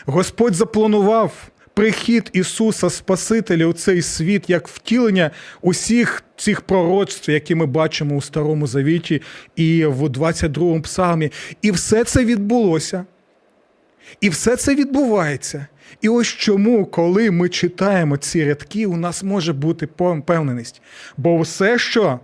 Господь 0.06 0.56
запланував 0.56 1.34
прихід 1.74 2.30
Ісуса 2.34 2.90
Спасителя 2.90 3.66
у 3.66 3.74
цей 3.74 4.02
світ 4.02 4.50
як 4.50 4.68
втілення 4.68 5.32
усіх 5.62 6.24
цих 6.38 6.62
пророцтв, 6.62 7.32
які 7.32 7.56
ми 7.56 7.66
бачимо 7.66 8.16
у 8.16 8.22
Старому 8.22 8.68
Завіті 8.68 9.22
і 9.56 9.86
в 9.86 10.04
22-му 10.04 10.82
псалмі. 10.82 11.32
І 11.62 11.72
все 11.72 12.04
це 12.04 12.26
відбулося. 12.26 13.06
І 14.22 14.30
все 14.30 14.56
це 14.56 14.76
відбувається. 14.76 15.68
І 16.02 16.10
ось 16.10 16.28
чому, 16.28 16.86
коли 16.86 17.32
ми 17.32 17.50
читаємо 17.50 18.18
ці 18.18 18.46
рядки, 18.46 18.86
у 18.86 18.98
нас 18.98 19.24
може 19.24 19.54
бути 19.54 19.88
певненість. 20.26 20.82
Бо 21.18 21.42
все, 21.42 21.80
що 21.80 22.20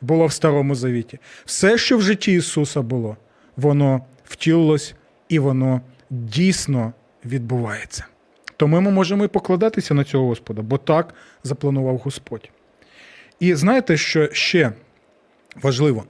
було 0.00 0.26
в 0.26 0.32
Старому 0.32 0.74
Завіті, 0.74 1.18
все, 1.44 1.78
що 1.78 1.98
в 1.98 2.02
житті 2.02 2.32
Ісуса 2.32 2.82
було, 2.82 3.16
воно 3.56 4.00
втілилось 4.24 4.94
і 5.28 5.38
воно 5.38 5.80
дійсно 6.10 6.92
відбувається. 7.24 8.04
Тому 8.56 8.80
ми 8.80 8.90
можемо 8.90 9.24
і 9.24 9.28
покладатися 9.28 9.94
на 9.94 10.04
цього 10.04 10.26
Господа, 10.26 10.62
бо 10.62 10.78
так 10.78 11.14
запланував 11.44 11.98
Господь. 11.98 12.50
І 13.40 13.54
знаєте, 13.54 13.96
що 13.96 14.28
ще 14.32 14.72
важливо? 15.62 16.04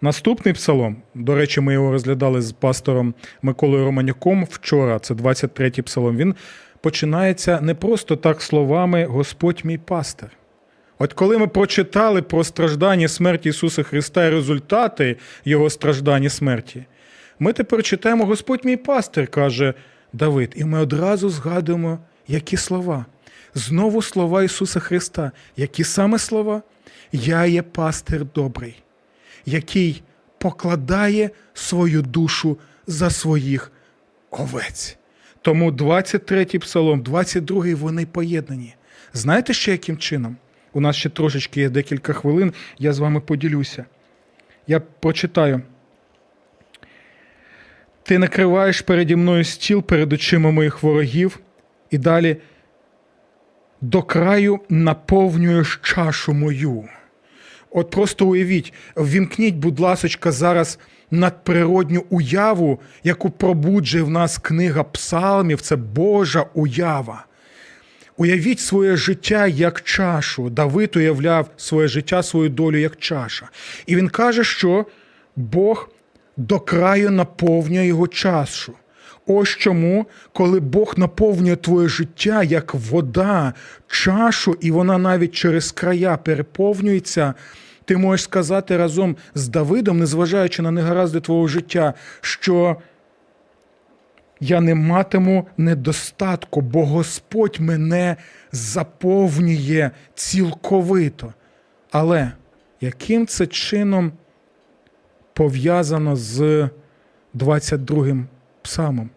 Наступний 0.00 0.54
псалом, 0.54 0.96
до 1.14 1.34
речі, 1.34 1.60
ми 1.60 1.72
його 1.72 1.92
розглядали 1.92 2.42
з 2.42 2.52
пастором 2.52 3.14
Миколою 3.42 3.84
Романюком 3.84 4.44
вчора, 4.50 4.98
це 4.98 5.14
23-й 5.14 5.82
псалом. 5.82 6.16
Він 6.16 6.34
починається 6.80 7.60
не 7.60 7.74
просто 7.74 8.16
так 8.16 8.42
словами 8.42 9.04
Господь 9.04 9.60
мій 9.64 9.78
пастир. 9.78 10.30
От 10.98 11.12
коли 11.12 11.38
ми 11.38 11.46
прочитали 11.46 12.22
про 12.22 12.44
страждання 12.44 13.08
смерті 13.08 13.48
Ісуса 13.48 13.82
Христа 13.82 14.24
і 14.24 14.30
результати 14.30 15.16
Його 15.44 15.70
страждання 15.70 16.30
смерті, 16.30 16.84
ми 17.38 17.52
тепер 17.52 17.82
читаємо 17.82 18.24
Господь 18.24 18.64
мій 18.64 18.76
пастир, 18.76 19.28
каже 19.28 19.74
Давид, 20.12 20.52
і 20.56 20.64
ми 20.64 20.80
одразу 20.80 21.28
згадуємо, 21.28 21.98
які 22.28 22.56
слова. 22.56 23.06
Знову 23.54 24.02
слова 24.02 24.42
Ісуса 24.42 24.80
Христа. 24.80 25.32
Які 25.56 25.84
саме 25.84 26.18
слова? 26.18 26.62
Я 27.12 27.46
є 27.46 27.62
пастир 27.62 28.24
добрий, 28.34 28.82
який 29.46 30.02
покладає 30.38 31.30
свою 31.54 32.02
душу 32.02 32.58
за 32.86 33.10
своїх 33.10 33.72
овець. 34.30 34.96
Тому 35.42 35.70
23-й 35.70 36.58
псалом, 36.58 37.02
22-й 37.02 37.74
вони 37.74 38.06
поєднані. 38.06 38.74
Знаєте 39.12 39.52
ще 39.52 39.72
яким 39.72 39.96
чином? 39.98 40.36
У 40.76 40.80
нас 40.80 40.96
ще 40.96 41.08
трошечки 41.08 41.60
є 41.60 41.68
декілька 41.68 42.12
хвилин, 42.12 42.52
я 42.78 42.92
з 42.92 42.98
вами 42.98 43.20
поділюся. 43.20 43.84
Я 44.66 44.80
прочитаю. 44.80 45.62
Ти 48.02 48.18
накриваєш 48.18 48.80
переді 48.80 49.16
мною 49.16 49.44
стіл 49.44 49.82
перед 49.82 50.12
очима 50.12 50.50
моїх 50.50 50.82
ворогів, 50.82 51.38
і 51.90 51.98
далі 51.98 52.36
до 53.80 54.02
краю 54.02 54.60
наповнюєш 54.68 55.80
чашу 55.82 56.32
мою. 56.32 56.84
От 57.70 57.90
просто 57.90 58.26
уявіть, 58.26 58.72
ввімкніть, 58.96 59.54
будь 59.54 59.80
ласочка, 59.80 60.32
зараз 60.32 60.78
надприродню 61.10 62.04
уяву, 62.10 62.80
яку 63.04 63.30
пробуджує 63.30 64.04
в 64.04 64.10
нас 64.10 64.38
книга 64.38 64.82
псалмів, 64.82 65.60
це 65.60 65.76
Божа 65.76 66.46
уява. 66.54 67.26
Уявіть 68.16 68.60
своє 68.60 68.96
життя 68.96 69.46
як 69.46 69.82
чашу. 69.82 70.50
Давид 70.50 70.96
уявляв 70.96 71.50
своє 71.56 71.88
життя, 71.88 72.22
свою 72.22 72.48
долю 72.48 72.78
як 72.78 72.96
чаша. 72.96 73.48
І 73.86 73.96
він 73.96 74.08
каже, 74.08 74.44
що 74.44 74.86
Бог 75.36 75.88
до 76.36 76.60
краю 76.60 77.10
наповнює 77.10 77.86
його 77.86 78.08
чашу. 78.08 78.72
Ось 79.26 79.48
чому, 79.48 80.06
коли 80.32 80.60
Бог 80.60 80.94
наповнює 80.96 81.56
твоє 81.56 81.88
життя 81.88 82.42
як 82.42 82.74
вода, 82.74 83.52
чашу, 83.86 84.56
і 84.60 84.70
вона 84.70 84.98
навіть 84.98 85.32
через 85.32 85.72
края 85.72 86.16
переповнюється, 86.16 87.34
ти 87.84 87.96
можеш 87.96 88.24
сказати 88.24 88.76
разом 88.76 89.16
з 89.34 89.48
Давидом, 89.48 89.98
незважаючи 89.98 90.62
на 90.62 90.70
негаразди 90.70 91.20
твого 91.20 91.48
життя, 91.48 91.94
що 92.20 92.76
я 94.40 94.60
не 94.60 94.74
матиму 94.74 95.48
недостатку, 95.56 96.60
бо 96.60 96.86
Господь 96.86 97.60
мене 97.60 98.16
заповнює 98.52 99.90
цілковито. 100.14 101.34
Але 101.90 102.32
яким 102.80 103.26
це 103.26 103.46
чином 103.46 104.12
пов'язано 105.32 106.16
з 106.16 106.68
22-м 107.34 108.26
псалмом? 108.62 109.10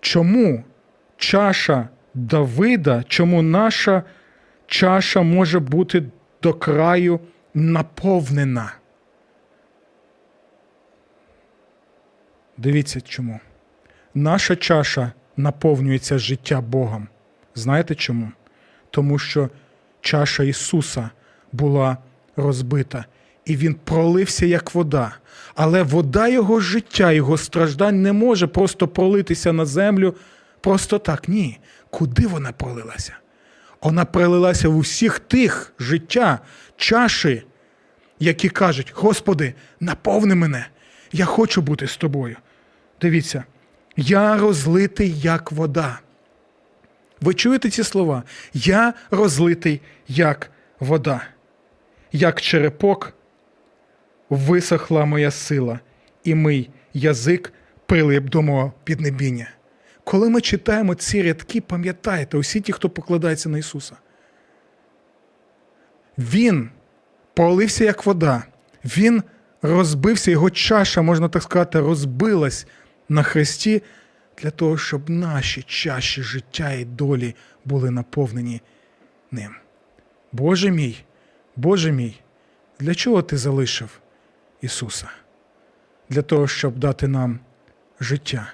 Чому 0.00 0.64
чаша 1.16 1.88
Давида, 2.14 3.04
чому 3.08 3.42
наша 3.42 4.02
чаша 4.66 5.22
може 5.22 5.60
бути 5.60 6.04
до 6.42 6.54
краю 6.54 7.20
наповнена? 7.54 8.72
Дивіться 12.56 13.00
чому. 13.00 13.40
Наша 14.14 14.56
чаша 14.56 15.12
наповнюється 15.36 16.18
життя 16.18 16.60
Богом. 16.60 17.08
Знаєте 17.54 17.94
чому? 17.94 18.32
Тому 18.90 19.18
що 19.18 19.50
чаша 20.00 20.42
Ісуса 20.42 21.10
була 21.52 21.96
розбита, 22.36 23.04
і 23.44 23.56
Він 23.56 23.74
пролився 23.74 24.46
як 24.46 24.74
вода. 24.74 25.14
Але 25.54 25.82
вода 25.82 26.28
Його 26.28 26.60
життя, 26.60 27.12
Його 27.12 27.38
страждань 27.38 28.02
не 28.02 28.12
може 28.12 28.46
просто 28.46 28.88
пролитися 28.88 29.52
на 29.52 29.64
землю 29.66 30.14
просто 30.60 30.98
так. 30.98 31.28
Ні. 31.28 31.58
Куди 31.90 32.26
вона 32.26 32.52
пролилася? 32.52 33.16
Вона 33.82 34.04
пролилася 34.04 34.68
в 34.68 34.76
усіх 34.76 35.18
тих 35.18 35.72
життя, 35.78 36.38
чаші, 36.76 37.42
які 38.18 38.48
кажуть: 38.48 38.92
Господи, 38.94 39.54
наповни 39.80 40.34
мене, 40.34 40.66
я 41.12 41.24
хочу 41.24 41.62
бути 41.62 41.86
з 41.86 41.96
тобою. 41.96 42.36
Дивіться, 43.00 43.44
я 43.96 44.36
розлитий 44.36 45.20
як 45.20 45.52
вода. 45.52 46.00
Ви 47.20 47.34
чуєте 47.34 47.70
ці 47.70 47.84
слова? 47.84 48.22
Я 48.54 48.94
розлитий 49.10 49.80
як 50.08 50.50
вода, 50.80 51.22
як 52.12 52.40
черепок 52.40 53.12
висохла 54.30 55.04
моя 55.04 55.30
сила, 55.30 55.80
і 56.24 56.34
мій 56.34 56.70
язик 56.94 57.52
прилип 57.86 58.24
до 58.24 58.42
мого 58.42 58.72
піднебіння. 58.84 59.50
Коли 60.04 60.30
ми 60.30 60.40
читаємо 60.40 60.94
ці 60.94 61.22
рядки, 61.22 61.60
пам'ятайте, 61.60 62.36
усі 62.36 62.60
ті, 62.60 62.72
хто 62.72 62.90
покладається 62.90 63.48
на 63.48 63.58
Ісуса. 63.58 63.96
Він 66.18 66.70
пролився 67.34 67.84
як 67.84 68.06
вода, 68.06 68.42
Він 68.84 69.22
розбився, 69.62 70.30
його 70.30 70.50
чаша, 70.50 71.02
можна 71.02 71.28
так 71.28 71.42
сказати, 71.42 71.80
розбилась 71.80 72.66
на 73.12 73.22
хресті 73.22 73.82
для 74.38 74.50
того, 74.50 74.78
щоб 74.78 75.10
наші 75.10 75.62
чаші 75.62 76.22
життя 76.22 76.72
і 76.72 76.84
долі 76.84 77.34
були 77.64 77.90
наповнені 77.90 78.60
ним. 79.30 79.54
Боже 80.32 80.70
мій, 80.70 81.04
Боже 81.56 81.92
мій, 81.92 82.20
для 82.80 82.94
чого 82.94 83.22
ти 83.22 83.36
залишив 83.36 84.00
Ісуса? 84.60 85.08
Для 86.08 86.22
того, 86.22 86.48
щоб 86.48 86.78
дати 86.78 87.08
нам 87.08 87.40
життя, 88.00 88.52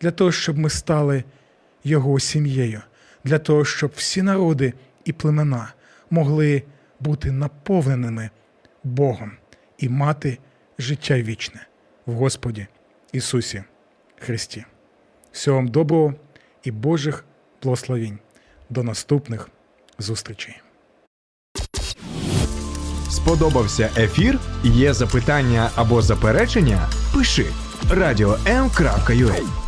для 0.00 0.10
того, 0.10 0.32
щоб 0.32 0.58
ми 0.58 0.70
стали 0.70 1.24
Його 1.84 2.20
сім'єю, 2.20 2.82
для 3.24 3.38
того, 3.38 3.64
щоб 3.64 3.92
всі 3.96 4.22
народи 4.22 4.72
і 5.04 5.12
племена 5.12 5.72
могли 6.10 6.62
бути 7.00 7.32
наповненими 7.32 8.30
Богом 8.84 9.32
і 9.78 9.88
мати 9.88 10.38
життя 10.78 11.22
вічне 11.22 11.66
в 12.06 12.12
Господі 12.12 12.66
Ісусі. 13.12 13.64
Христі. 14.20 14.64
Всього 15.32 15.56
вам 15.56 15.68
доброго 15.68 16.14
і 16.62 16.70
Божих 16.70 17.24
благословінь. 17.62 18.18
До 18.70 18.82
наступних 18.82 19.48
зустрічей. 19.98 20.60
Сподобався 23.10 23.90
ефір? 23.96 24.38
Є 24.64 24.94
запитання 24.94 25.70
або 25.76 26.02
заперечення? 26.02 26.88
Пиши 27.14 27.46
радіом.ua 27.90 29.67